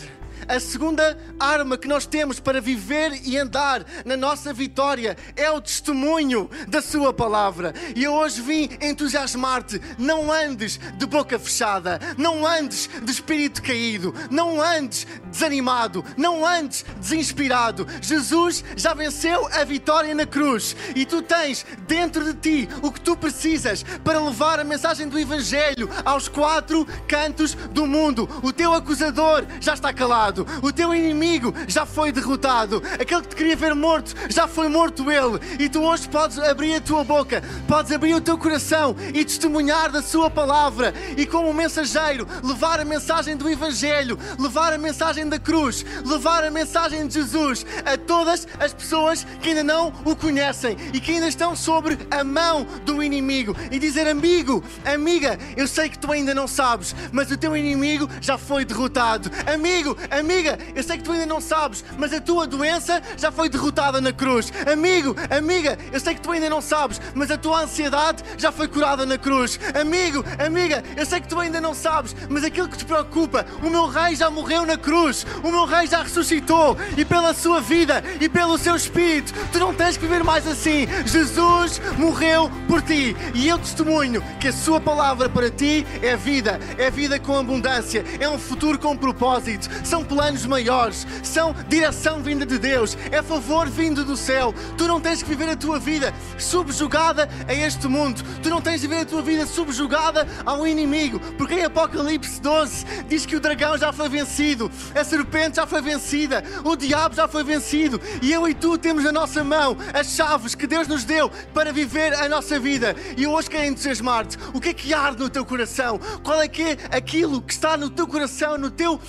a 0.47 0.60
segunda 0.60 1.17
arma 1.39 1.77
que 1.77 1.88
nós 1.88 2.06
temos 2.06 2.39
para 2.39 2.62
viver 2.62 3.21
e 3.23 3.38
andar 3.38 3.86
na 4.06 4.17
nossa 4.17 4.54
vitória 4.54 5.17
é 5.36 5.49
o 5.51 5.62
testemunho 5.62 6.49
da 6.67 6.82
Sua 6.82 7.13
palavra. 7.13 7.73
E 7.95 8.04
eu 8.04 8.13
hoje 8.13 8.41
vim 8.41 8.69
entusiasmar-te. 8.82 9.82
Não 9.97 10.32
andes 10.32 10.80
de 10.97 11.06
boca 11.06 11.38
fechada, 11.38 11.99
não 12.17 12.45
andes 12.45 12.89
de 13.04 13.12
espírito 13.12 13.62
caído, 13.62 14.13
não 14.30 14.62
andes 14.62 15.08
desanimado, 15.25 16.04
não 16.17 16.45
andes 16.45 16.86
desinspirado. 16.97 17.88
Jesus 18.01 18.63
já 18.75 18.93
venceu 18.93 19.47
a 19.47 19.63
vitória 19.63 20.13
na 20.15 20.25
cruz 20.25 20.75
e 20.95 21.06
tu 21.06 21.21
tens 21.21 21.65
dentro 21.88 22.23
de 22.23 22.34
ti 22.34 22.69
o 22.82 22.91
que 22.91 23.01
tu 23.01 23.15
precisas 23.15 23.84
para 24.04 24.19
levar 24.19 24.60
a 24.60 24.63
mensagem 24.63 25.08
do 25.08 25.19
Evangelho 25.19 25.89
aos 26.04 26.27
quatro 26.27 26.86
cantos 27.08 27.56
do 27.56 27.86
mundo. 27.86 28.30
O 28.43 28.51
teu 28.51 28.73
acusador 28.73 29.45
já 29.60 29.73
está 29.73 29.93
calado 29.93 30.31
derrotado, 30.32 30.48
o 30.62 30.72
teu 30.72 30.96
inimigo 30.96 31.54
já 31.67 31.86
foi 31.86 32.12
derrotado, 32.12 32.82
aquele 33.00 33.22
que 33.22 33.28
te 33.30 33.36
queria 33.36 33.56
ver 33.56 33.76
morto 33.76 34.15
já 34.30 34.48
foi 34.48 34.67
morto 34.67 35.12
ele. 35.12 35.39
E 35.60 35.70
tu 35.70 35.82
hoje 35.82 36.08
podes 36.08 36.39
abrir 36.39 36.76
a 36.76 36.82
tua 36.82 37.04
boca, 37.04 37.44
podes 37.67 37.91
abrir 37.91 38.13
o 38.15 38.22
teu 38.22 38.38
coração 38.38 38.96
e 39.13 39.24
testemunhar 39.26 39.91
da 39.91 40.02
Sua 40.02 40.30
palavra 40.30 40.94
e, 41.17 41.26
como 41.26 41.54
mensageiro, 41.54 42.28
levar 42.44 42.80
a 42.80 42.86
mensagem 42.86 43.36
do 43.36 43.50
Evangelho, 43.50 44.17
levar 44.39 44.74
a 44.74 44.78
mensagem 44.78 45.28
da 45.28 45.38
cruz, 45.38 45.86
levar 46.06 46.44
a 46.44 46.52
mensagem 46.52 47.08
de 47.08 47.15
Jesus 47.15 47.65
a 47.86 47.98
todas 47.98 48.48
as 48.60 48.74
pessoas 48.74 49.26
que 49.41 49.50
ainda 49.50 49.63
não 49.63 49.94
o 50.06 50.15
conhecem 50.15 50.78
e 50.94 51.00
que 51.00 51.12
ainda 51.12 51.28
estão 51.28 51.56
sobre 51.56 51.98
a 52.10 52.24
mão 52.24 52.65
do 52.86 53.04
inimigo 53.04 53.56
e 53.70 53.78
dizer: 53.78 54.08
Amigo, 54.08 54.63
amiga, 54.86 55.38
eu 55.58 55.67
sei 55.67 55.89
que 55.89 56.00
tu 56.00 56.12
ainda 56.12 56.34
não 56.34 56.48
sabes, 56.48 56.96
mas 57.12 57.32
o 57.32 57.38
teu 57.38 57.56
inimigo 57.56 58.10
já 58.22 58.38
foi 58.38 58.63
derrotado. 58.63 59.30
Amigo, 59.52 59.98
amiga 60.10 60.20
Amiga, 60.21 60.55
eu 60.75 60.84
sei 60.84 60.99
que 60.99 61.03
tu 61.03 61.12
ainda 61.12 61.25
não 61.25 61.41
sabes, 61.41 61.84
mas 61.97 62.13
a 62.13 62.21
tua 62.21 62.45
doença 62.45 63.01
já 63.17 63.31
foi 63.31 63.49
derrotada 63.49 63.99
na 63.99 64.13
cruz. 64.13 64.53
Amigo, 64.71 65.15
amiga, 65.36 65.79
eu 65.91 65.99
sei 65.99 66.13
que 66.13 66.21
tu 66.21 66.31
ainda 66.31 66.47
não 66.47 66.62
sabes, 66.62 67.01
mas 67.15 67.31
a 67.31 67.38
tua 67.39 67.63
ansiedade 67.63 68.23
já 68.38 68.51
foi 68.51 68.67
curada 68.67 69.03
na 69.03 69.17
cruz. 69.17 69.60
Amigo, 69.73 70.23
amiga, 70.38 70.84
eu 70.95 71.07
sei 71.07 71.21
que 71.21 71.27
tu 71.27 71.39
ainda 71.39 71.60
não 71.60 71.73
sabes, 71.73 72.15
mas 72.29 72.43
aquilo 72.43 72.69
que 72.69 72.77
te 72.77 72.86
preocupa, 72.86 73.47
o 73.63 73.69
meu 73.71 73.88
rei 73.88 74.15
já 74.15 74.29
morreu 74.29 74.63
na 74.63 74.77
cruz, 74.77 75.25
o 75.43 75.49
meu 75.49 75.65
rei 75.65 75.88
já 75.88 76.03
ressuscitou 76.03 76.77
e 76.95 77.03
pela 77.03 77.34
sua 77.34 77.60
vida 77.60 78.03
e 78.19 78.29
pelo 78.29 78.60
seu 78.60 78.75
espírito, 78.75 79.34
tu 79.51 79.57
não 79.57 79.73
tens 79.73 79.97
que 79.97 80.05
viver 80.05 80.23
mais 80.23 80.45
assim. 80.45 80.86
Jesus 81.03 81.81
morreu 81.97 82.51
por 82.67 82.84
ti 82.84 83.17
e 83.34 83.47
eu 83.47 83.57
testemunho 83.57 84.23
que 84.39 84.49
a 84.49 84.53
sua 84.53 84.79
palavra 84.79 85.27
para 85.27 85.49
ti 85.49 85.84
é 85.99 86.15
vida, 86.15 86.60
é 86.77 86.91
vida 86.91 87.19
com 87.19 87.36
abundância, 87.36 88.05
é 88.19 88.29
um 88.29 88.38
futuro 88.38 88.77
com 88.77 88.95
propósito. 88.95 89.67
São 89.84 90.11
planos 90.12 90.45
maiores, 90.45 91.08
são 91.24 91.56
direção 91.69 92.21
vinda 92.21 92.45
de 92.45 92.60
Deus, 92.60 92.97
é 93.10 93.21
favor 93.21 93.69
vindo 93.69 94.04
do 94.04 94.17
céu. 94.17 94.54
Tu 94.78 94.86
não 94.86 95.00
tens 95.00 95.24
que 95.24 95.30
viver 95.30 95.47
a 95.47 95.56
tua 95.56 95.80
vida 95.80 96.13
subjugada 96.38 97.30
a 97.47 97.54
este 97.54 97.88
mundo, 97.88 98.21
tu 98.43 98.50
não 98.50 98.60
tens 98.60 98.82
de 98.82 98.88
viver 98.89 99.04
a 99.04 99.06
tua 99.06 99.21
vida 99.21 99.45
subjugada 99.45 100.28
ao 100.45 100.67
inimigo, 100.67 101.17
porque 101.38 101.54
em 101.54 101.63
Apocalipse 101.63 102.41
12 102.41 102.86
diz 103.08 103.26
que 103.26 103.38
o 103.38 103.39
dragão 103.39 103.78
já 103.78 103.93
foi 103.93 104.10
vencido, 104.10 104.69
a 104.93 105.02
serpente 105.06 105.56
já 105.56 105.65
foi 105.65 105.82
vencida, 105.82 106.43
o 106.65 106.76
diabo 106.76 107.15
já 107.15 107.26
foi 107.26 107.45
vencido 107.45 108.02
e 108.21 108.34
eu 108.34 108.45
e 108.50 108.54
tu 108.54 108.78
temos 108.78 109.06
na 109.06 109.13
nossa 109.13 109.45
mão 109.45 109.78
as 109.93 110.08
chaves 110.08 110.56
que 110.56 110.67
Deus 110.67 110.89
nos 110.89 111.06
deu 111.06 111.32
para 111.54 111.71
viver 111.71 112.13
a 112.15 112.28
nossa 112.28 112.60
vida. 112.60 112.93
E 113.15 113.26
hoje 113.26 113.50
quero 113.50 113.65
entusiasmar-te. 113.65 114.38
O 114.54 114.60
que 114.60 114.69
é 114.69 114.74
que 114.74 114.93
arde 114.93 115.21
no 115.21 115.30
teu 115.30 115.45
coração? 115.45 116.00
Qual 116.21 116.41
é 116.41 116.50
que 116.50 116.62
é 116.63 116.78
aquilo 116.91 117.41
que 117.41 117.54
está 117.54 117.78
no 117.78 117.89
teu 117.89 118.08
coração, 118.08 118.58
no 118.58 118.69
teu 118.69 119.00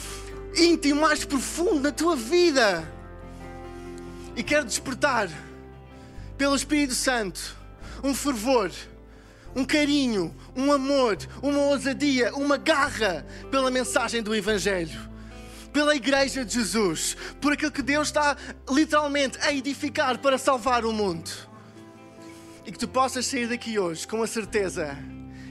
íntimo, 0.57 1.01
mais 1.01 1.25
profundo 1.25 1.81
da 1.81 1.93
tua 1.93 2.17
vida. 2.17 2.87
E 4.37 4.43
quero 4.43 4.65
despertar, 4.65 5.29
pelo 6.39 6.57
Espírito 6.57 6.95
Santo, 6.95 7.57
um 8.03 8.15
fervor, 8.15 8.71
um 9.55 9.65
carinho, 9.65 10.35
um 10.57 10.73
amor, 10.73 11.19
uma 11.43 11.59
ousadia, 11.59 12.35
uma 12.35 12.57
garra 12.57 13.27
pela 13.51 13.71
mensagem 13.71 14.23
do 14.23 14.35
Evangelho 14.35 15.13
pela 15.73 15.97
Igreja 15.97 16.45
de 16.45 16.53
Jesus, 16.53 17.17
por 17.41 17.55
aquilo 17.55 17.73
que 17.73 17.83
Deus 17.83 18.09
está 18.09 18.37
literalmente 18.71 19.39
a 19.41 19.53
edificar 19.53 20.19
para 20.19 20.37
salvar 20.37 20.85
o 20.85 20.93
mundo. 20.93 21.31
E 22.67 22.71
que 22.71 22.79
tu 22.79 22.87
possas 22.87 23.27
sair 23.27 23.49
daqui 23.49 23.79
hoje 23.79 24.07
com 24.07 24.23
a 24.23 24.27
certeza 24.27 24.97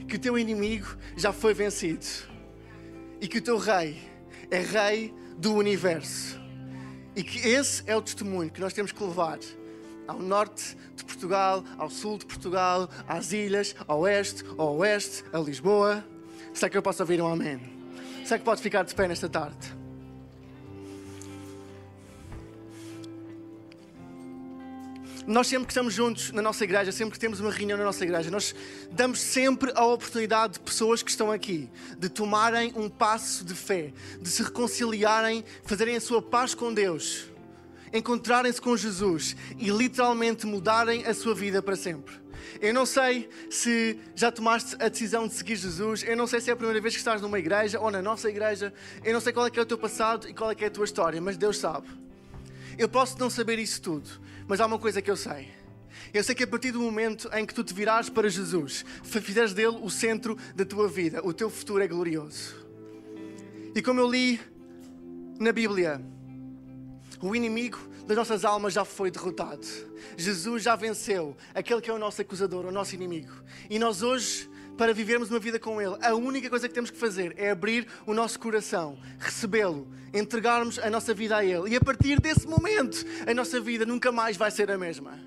que 0.08 0.16
o 0.16 0.18
teu 0.18 0.38
inimigo 0.38 0.96
já 1.16 1.32
foi 1.32 1.52
vencido 1.52 2.06
e 3.20 3.26
que 3.26 3.38
o 3.38 3.42
teu 3.42 3.58
rei 3.58 4.11
é 4.52 4.58
Rei 4.58 5.14
do 5.38 5.54
universo. 5.54 6.38
E 7.16 7.24
que 7.24 7.48
esse 7.48 7.82
é 7.86 7.96
o 7.96 8.02
testemunho 8.02 8.50
que 8.50 8.60
nós 8.60 8.74
temos 8.74 8.92
que 8.92 9.02
levar 9.02 9.38
ao 10.06 10.18
norte 10.18 10.76
de 10.94 11.04
Portugal, 11.04 11.64
ao 11.78 11.88
sul 11.88 12.18
de 12.18 12.26
Portugal, 12.26 12.88
às 13.08 13.32
ilhas, 13.32 13.74
ao 13.88 14.00
oeste, 14.00 14.44
ao 14.58 14.76
oeste, 14.76 15.24
a 15.32 15.38
Lisboa. 15.38 16.04
Será 16.52 16.68
que 16.68 16.76
eu 16.76 16.82
posso 16.82 17.02
ouvir 17.02 17.20
um 17.22 17.26
amém? 17.26 17.60
Será 18.24 18.38
que 18.38 18.44
pode 18.44 18.60
ficar 18.60 18.84
de 18.84 18.94
pé 18.94 19.08
nesta 19.08 19.28
tarde? 19.28 19.81
Nós 25.26 25.46
sempre 25.46 25.66
que 25.66 25.72
estamos 25.72 25.94
juntos 25.94 26.32
na 26.32 26.42
nossa 26.42 26.64
igreja, 26.64 26.90
sempre 26.90 27.14
que 27.14 27.18
temos 27.18 27.40
uma 27.40 27.50
reunião 27.50 27.78
na 27.78 27.84
nossa 27.84 28.04
igreja, 28.04 28.30
nós 28.30 28.54
damos 28.90 29.20
sempre 29.20 29.72
a 29.74 29.84
oportunidade 29.84 30.54
de 30.54 30.60
pessoas 30.60 31.02
que 31.02 31.10
estão 31.10 31.30
aqui 31.30 31.68
de 31.98 32.08
tomarem 32.08 32.72
um 32.76 32.88
passo 32.88 33.44
de 33.44 33.54
fé, 33.54 33.92
de 34.20 34.28
se 34.28 34.42
reconciliarem, 34.42 35.44
fazerem 35.64 35.96
a 35.96 36.00
sua 36.00 36.20
paz 36.20 36.54
com 36.54 36.72
Deus, 36.72 37.30
encontrarem-se 37.92 38.60
com 38.60 38.76
Jesus 38.76 39.36
e 39.58 39.70
literalmente 39.70 40.46
mudarem 40.46 41.06
a 41.06 41.14
sua 41.14 41.34
vida 41.34 41.62
para 41.62 41.76
sempre. 41.76 42.22
Eu 42.60 42.74
não 42.74 42.84
sei 42.84 43.28
se 43.50 43.98
já 44.14 44.30
tomaste 44.30 44.76
a 44.78 44.88
decisão 44.88 45.26
de 45.26 45.34
seguir 45.34 45.56
Jesus. 45.56 46.02
Eu 46.02 46.16
não 46.16 46.26
sei 46.26 46.40
se 46.40 46.50
é 46.50 46.52
a 46.52 46.56
primeira 46.56 46.80
vez 46.80 46.94
que 46.94 47.00
estás 47.00 47.20
numa 47.20 47.38
igreja 47.38 47.80
ou 47.80 47.90
na 47.90 48.02
nossa 48.02 48.28
igreja. 48.28 48.72
Eu 49.04 49.12
não 49.12 49.20
sei 49.20 49.32
qual 49.32 49.46
é, 49.46 49.50
é 49.54 49.60
o 49.60 49.66
teu 49.66 49.78
passado 49.78 50.28
e 50.28 50.34
qual 50.34 50.50
é, 50.50 50.56
é 50.58 50.66
a 50.66 50.70
tua 50.70 50.84
história, 50.84 51.20
mas 51.20 51.36
Deus 51.36 51.58
sabe. 51.58 52.01
Eu 52.78 52.88
posso 52.88 53.18
não 53.18 53.30
saber 53.30 53.58
isso 53.58 53.80
tudo, 53.80 54.08
mas 54.46 54.60
há 54.60 54.66
uma 54.66 54.78
coisa 54.78 55.02
que 55.02 55.10
eu 55.10 55.16
sei: 55.16 55.48
Eu 56.12 56.22
sei 56.24 56.34
que 56.34 56.44
a 56.44 56.46
partir 56.46 56.72
do 56.72 56.80
momento 56.80 57.28
em 57.32 57.44
que 57.44 57.54
tu 57.54 57.62
te 57.62 57.74
virares 57.74 58.08
para 58.08 58.28
Jesus, 58.28 58.84
fizeres 59.02 59.52
dele 59.52 59.78
o 59.80 59.90
centro 59.90 60.36
da 60.54 60.64
tua 60.64 60.88
vida, 60.88 61.24
o 61.24 61.32
teu 61.32 61.50
futuro 61.50 61.82
é 61.82 61.88
glorioso. 61.88 62.54
E 63.74 63.80
como 63.82 64.00
eu 64.00 64.10
li 64.10 64.40
na 65.38 65.52
Bíblia, 65.52 66.00
o 67.20 67.34
inimigo 67.34 67.78
das 68.06 68.16
nossas 68.16 68.44
almas 68.44 68.72
já 68.72 68.84
foi 68.84 69.10
derrotado. 69.10 69.66
Jesus 70.16 70.62
já 70.62 70.76
venceu 70.76 71.36
aquele 71.54 71.80
que 71.80 71.90
é 71.90 71.92
o 71.92 71.98
nosso 71.98 72.20
acusador, 72.20 72.66
o 72.66 72.72
nosso 72.72 72.94
inimigo. 72.94 73.32
E 73.70 73.78
nós 73.78 74.02
hoje 74.02 74.50
para 74.76 74.92
vivermos 74.92 75.30
uma 75.30 75.38
vida 75.38 75.58
com 75.58 75.80
Ele, 75.80 75.96
a 76.00 76.14
única 76.14 76.48
coisa 76.48 76.68
que 76.68 76.74
temos 76.74 76.90
que 76.90 76.98
fazer 76.98 77.34
é 77.36 77.50
abrir 77.50 77.86
o 78.06 78.14
nosso 78.14 78.38
coração, 78.38 78.98
recebê-lo, 79.18 79.88
entregarmos 80.12 80.78
a 80.78 80.88
nossa 80.90 81.12
vida 81.14 81.36
a 81.36 81.44
Ele. 81.44 81.70
E 81.70 81.76
a 81.76 81.80
partir 81.80 82.20
desse 82.20 82.46
momento, 82.46 83.04
a 83.26 83.34
nossa 83.34 83.60
vida 83.60 83.84
nunca 83.84 84.10
mais 84.10 84.36
vai 84.36 84.50
ser 84.50 84.70
a 84.70 84.78
mesma. 84.78 85.18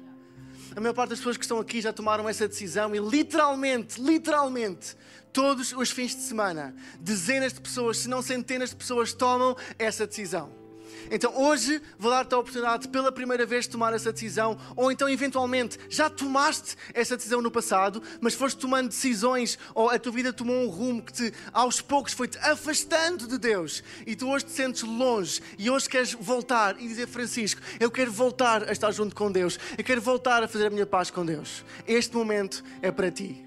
A 0.75 0.81
maior 0.81 0.93
parte 0.93 1.11
das 1.11 1.19
pessoas 1.19 1.37
que 1.37 1.43
estão 1.45 1.59
aqui 1.59 1.79
já 1.79 1.93
tomaram 1.93 2.27
essa 2.27 2.47
decisão 2.47 2.93
e 2.93 2.99
literalmente, 2.99 4.01
literalmente, 4.01 4.95
todos 5.31 5.71
os 5.71 5.89
fins 5.89 6.15
de 6.15 6.21
semana, 6.21 6.75
dezenas 6.99 7.53
de 7.53 7.61
pessoas, 7.61 7.97
se 7.99 8.09
não 8.09 8.21
centenas 8.21 8.71
de 8.71 8.75
pessoas, 8.75 9.13
tomam 9.13 9.55
essa 9.79 10.05
decisão. 10.05 10.64
Então 11.11 11.35
hoje 11.35 11.81
vou 11.97 12.11
dar-te 12.11 12.33
a 12.33 12.37
oportunidade 12.37 12.87
pela 12.87 13.11
primeira 13.11 13.45
vez 13.45 13.65
de 13.65 13.71
tomar 13.71 13.93
essa 13.93 14.11
decisão, 14.11 14.57
ou 14.75 14.91
então 14.91 15.09
eventualmente 15.09 15.77
já 15.89 16.09
tomaste 16.09 16.75
essa 16.93 17.15
decisão 17.15 17.41
no 17.41 17.51
passado, 17.51 18.01
mas 18.21 18.33
foste 18.33 18.57
tomando 18.57 18.89
decisões, 18.89 19.57
ou 19.73 19.89
a 19.89 19.99
tua 19.99 20.11
vida 20.11 20.33
tomou 20.33 20.55
um 20.55 20.67
rumo 20.67 21.01
que 21.01 21.13
te, 21.13 21.33
aos 21.51 21.81
poucos 21.81 22.13
foi-te 22.13 22.37
afastando 22.39 23.27
de 23.27 23.37
Deus, 23.37 23.83
e 24.05 24.15
tu 24.15 24.29
hoje 24.29 24.45
te 24.45 24.51
sentes 24.51 24.83
longe, 24.83 25.41
e 25.57 25.69
hoje 25.69 25.89
queres 25.89 26.13
voltar 26.13 26.79
e 26.79 26.87
dizer, 26.87 27.07
Francisco, 27.07 27.61
eu 27.79 27.91
quero 27.91 28.11
voltar 28.11 28.67
a 28.69 28.71
estar 28.71 28.91
junto 28.91 29.15
com 29.15 29.31
Deus, 29.31 29.59
eu 29.77 29.83
quero 29.83 30.01
voltar 30.01 30.43
a 30.43 30.47
fazer 30.47 30.67
a 30.67 30.69
minha 30.69 30.85
paz 30.85 31.09
com 31.09 31.25
Deus. 31.25 31.63
Este 31.87 32.15
momento 32.15 32.63
é 32.81 32.91
para 32.91 33.11
ti 33.11 33.45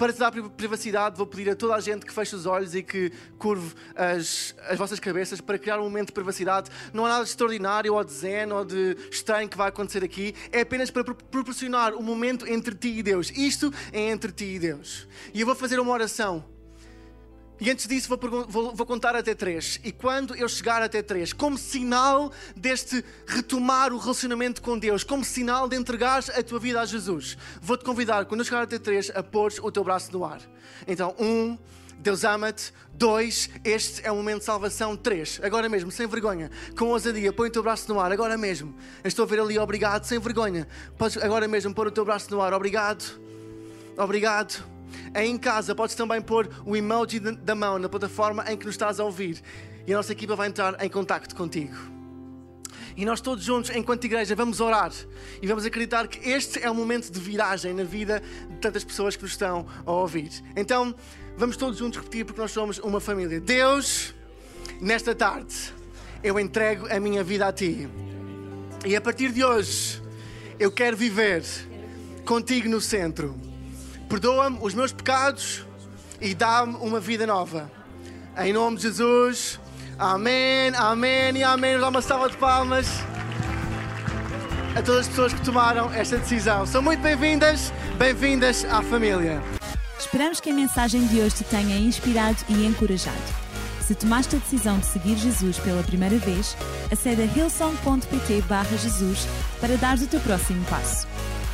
para 0.00 0.14
te 0.14 0.18
dar 0.18 0.32
privacidade, 0.32 1.18
vou 1.18 1.26
pedir 1.26 1.50
a 1.50 1.54
toda 1.54 1.74
a 1.74 1.80
gente 1.80 2.06
que 2.06 2.12
feche 2.12 2.34
os 2.34 2.46
olhos 2.46 2.74
e 2.74 2.82
que 2.82 3.12
curve 3.36 3.74
as, 3.94 4.54
as 4.66 4.78
vossas 4.78 4.98
cabeças 4.98 5.42
para 5.42 5.58
criar 5.58 5.78
um 5.78 5.82
momento 5.82 6.06
de 6.06 6.14
privacidade. 6.14 6.70
Não 6.90 7.04
há 7.04 7.10
nada 7.10 7.24
de 7.24 7.28
extraordinário 7.28 7.92
ou 7.92 8.02
de 8.02 8.10
zen 8.10 8.50
ou 8.50 8.64
de 8.64 8.96
estranho 9.10 9.46
que 9.46 9.58
vai 9.58 9.68
acontecer 9.68 10.02
aqui. 10.02 10.34
É 10.50 10.62
apenas 10.62 10.90
para 10.90 11.04
proporcionar 11.04 11.92
um 11.92 12.02
momento 12.02 12.48
entre 12.48 12.74
ti 12.74 12.88
e 12.98 13.02
Deus. 13.02 13.30
Isto 13.32 13.70
é 13.92 14.00
entre 14.08 14.32
ti 14.32 14.46
e 14.46 14.58
Deus. 14.58 15.06
E 15.34 15.42
eu 15.42 15.46
vou 15.46 15.54
fazer 15.54 15.78
uma 15.78 15.92
oração 15.92 16.46
e 17.60 17.70
antes 17.70 17.86
disso, 17.86 18.08
vou, 18.08 18.46
vou, 18.48 18.74
vou, 18.74 18.86
contar 18.86 19.14
até 19.14 19.34
três. 19.34 19.78
E 19.84 19.92
quando 19.92 20.34
eu 20.34 20.48
chegar 20.48 20.80
até 20.80 21.02
três, 21.02 21.32
como 21.32 21.58
sinal 21.58 22.32
deste 22.56 23.04
retomar 23.26 23.92
o 23.92 23.98
relacionamento 23.98 24.62
com 24.62 24.78
Deus, 24.78 25.04
como 25.04 25.22
sinal 25.22 25.68
de 25.68 25.76
entregar 25.76 26.24
a 26.34 26.42
tua 26.42 26.58
vida 26.58 26.80
a 26.80 26.86
Jesus, 26.86 27.36
vou-te 27.60 27.84
convidar, 27.84 28.24
quando 28.24 28.40
eu 28.40 28.44
chegar 28.44 28.62
até 28.62 28.78
três, 28.78 29.10
a 29.14 29.22
pôr 29.22 29.52
o 29.62 29.70
teu 29.70 29.84
braço 29.84 30.10
no 30.10 30.24
ar. 30.24 30.40
Então, 30.88 31.14
um, 31.18 31.58
Deus 31.98 32.24
ama-te. 32.24 32.72
Dois, 32.94 33.50
este 33.62 34.06
é 34.06 34.10
o 34.10 34.16
momento 34.16 34.38
de 34.38 34.44
salvação. 34.44 34.96
Três, 34.96 35.38
agora 35.42 35.68
mesmo, 35.68 35.90
sem 35.90 36.06
vergonha, 36.06 36.50
com 36.76 36.86
ousadia, 36.86 37.32
põe 37.32 37.48
o 37.48 37.52
teu 37.52 37.62
braço 37.62 37.92
no 37.92 38.00
ar, 38.00 38.10
agora 38.10 38.36
mesmo. 38.38 38.74
Eu 39.04 39.08
estou 39.08 39.24
a 39.24 39.28
ver 39.28 39.40
ali, 39.40 39.58
obrigado, 39.58 40.04
sem 40.04 40.18
vergonha. 40.18 40.66
Podes 40.96 41.16
agora 41.18 41.46
mesmo 41.46 41.74
pôr 41.74 41.86
o 41.86 41.90
teu 41.90 42.04
braço 42.04 42.30
no 42.30 42.40
ar, 42.40 42.54
obrigado. 42.54 43.20
Obrigado. 43.96 44.79
Em 45.14 45.36
casa, 45.36 45.74
podes 45.74 45.94
também 45.94 46.20
pôr 46.20 46.48
o 46.64 46.76
emoji 46.76 47.20
da 47.20 47.54
mão 47.54 47.78
na 47.78 47.88
plataforma 47.88 48.44
em 48.50 48.56
que 48.56 48.66
nos 48.66 48.74
estás 48.74 49.00
a 49.00 49.04
ouvir 49.04 49.42
e 49.86 49.92
a 49.92 49.96
nossa 49.96 50.12
equipa 50.12 50.36
vai 50.36 50.48
entrar 50.48 50.82
em 50.84 50.88
contato 50.88 51.34
contigo. 51.34 51.76
E 52.96 53.04
nós 53.04 53.20
todos 53.20 53.44
juntos, 53.44 53.70
enquanto 53.74 54.04
igreja, 54.04 54.34
vamos 54.34 54.60
orar 54.60 54.92
e 55.40 55.46
vamos 55.46 55.64
acreditar 55.64 56.06
que 56.08 56.28
este 56.28 56.62
é 56.62 56.70
um 56.70 56.74
momento 56.74 57.10
de 57.10 57.20
viragem 57.20 57.72
na 57.72 57.84
vida 57.84 58.22
de 58.48 58.56
tantas 58.56 58.84
pessoas 58.84 59.16
que 59.16 59.22
nos 59.22 59.32
estão 59.32 59.66
a 59.86 59.92
ouvir. 59.92 60.30
Então, 60.56 60.94
vamos 61.36 61.56
todos 61.56 61.78
juntos 61.78 61.98
repetir 61.98 62.24
porque 62.24 62.40
nós 62.40 62.50
somos 62.50 62.78
uma 62.78 63.00
família. 63.00 63.40
Deus, 63.40 64.14
nesta 64.80 65.14
tarde, 65.14 65.72
eu 66.22 66.38
entrego 66.38 66.86
a 66.92 67.00
minha 67.00 67.24
vida 67.24 67.46
a 67.46 67.52
Ti. 67.52 67.88
E 68.84 68.96
a 68.96 69.00
partir 69.00 69.32
de 69.32 69.44
hoje, 69.44 70.02
eu 70.58 70.70
quero 70.70 70.96
viver 70.96 71.44
contigo 72.24 72.68
no 72.68 72.80
centro 72.80 73.34
perdoa-me 74.10 74.58
os 74.60 74.74
meus 74.74 74.92
pecados 74.92 75.64
e 76.20 76.34
dá-me 76.34 76.74
uma 76.80 76.98
vida 76.98 77.24
nova. 77.24 77.70
Em 78.36 78.52
nome 78.52 78.76
de 78.76 78.82
Jesus, 78.82 79.60
amém, 79.96 80.72
amém 80.76 81.36
e 81.36 81.44
amém. 81.44 81.78
Dá 81.78 81.88
uma 81.88 82.02
salva 82.02 82.28
de 82.28 82.36
palmas 82.36 82.88
a 84.76 84.82
todas 84.82 85.02
as 85.02 85.08
pessoas 85.08 85.32
que 85.32 85.40
tomaram 85.42 85.92
esta 85.92 86.18
decisão. 86.18 86.66
São 86.66 86.82
muito 86.82 87.00
bem-vindas, 87.00 87.72
bem-vindas 87.96 88.64
à 88.64 88.82
família. 88.82 89.40
Esperamos 89.96 90.40
que 90.40 90.50
a 90.50 90.54
mensagem 90.54 91.06
de 91.06 91.20
hoje 91.20 91.36
te 91.36 91.44
tenha 91.44 91.76
inspirado 91.78 92.38
e 92.48 92.66
encorajado. 92.66 93.16
Se 93.80 93.94
tomaste 93.94 94.34
a 94.34 94.38
decisão 94.40 94.78
de 94.78 94.86
seguir 94.86 95.16
Jesus 95.16 95.58
pela 95.58 95.82
primeira 95.84 96.18
vez, 96.18 96.56
acede 96.90 97.22
a 97.22 97.24
hillsong.pt 97.26 98.42
Jesus 98.76 99.28
para 99.60 99.76
dar 99.76 99.96
o 99.98 100.06
teu 100.06 100.20
próximo 100.20 100.64
passo. 100.64 101.06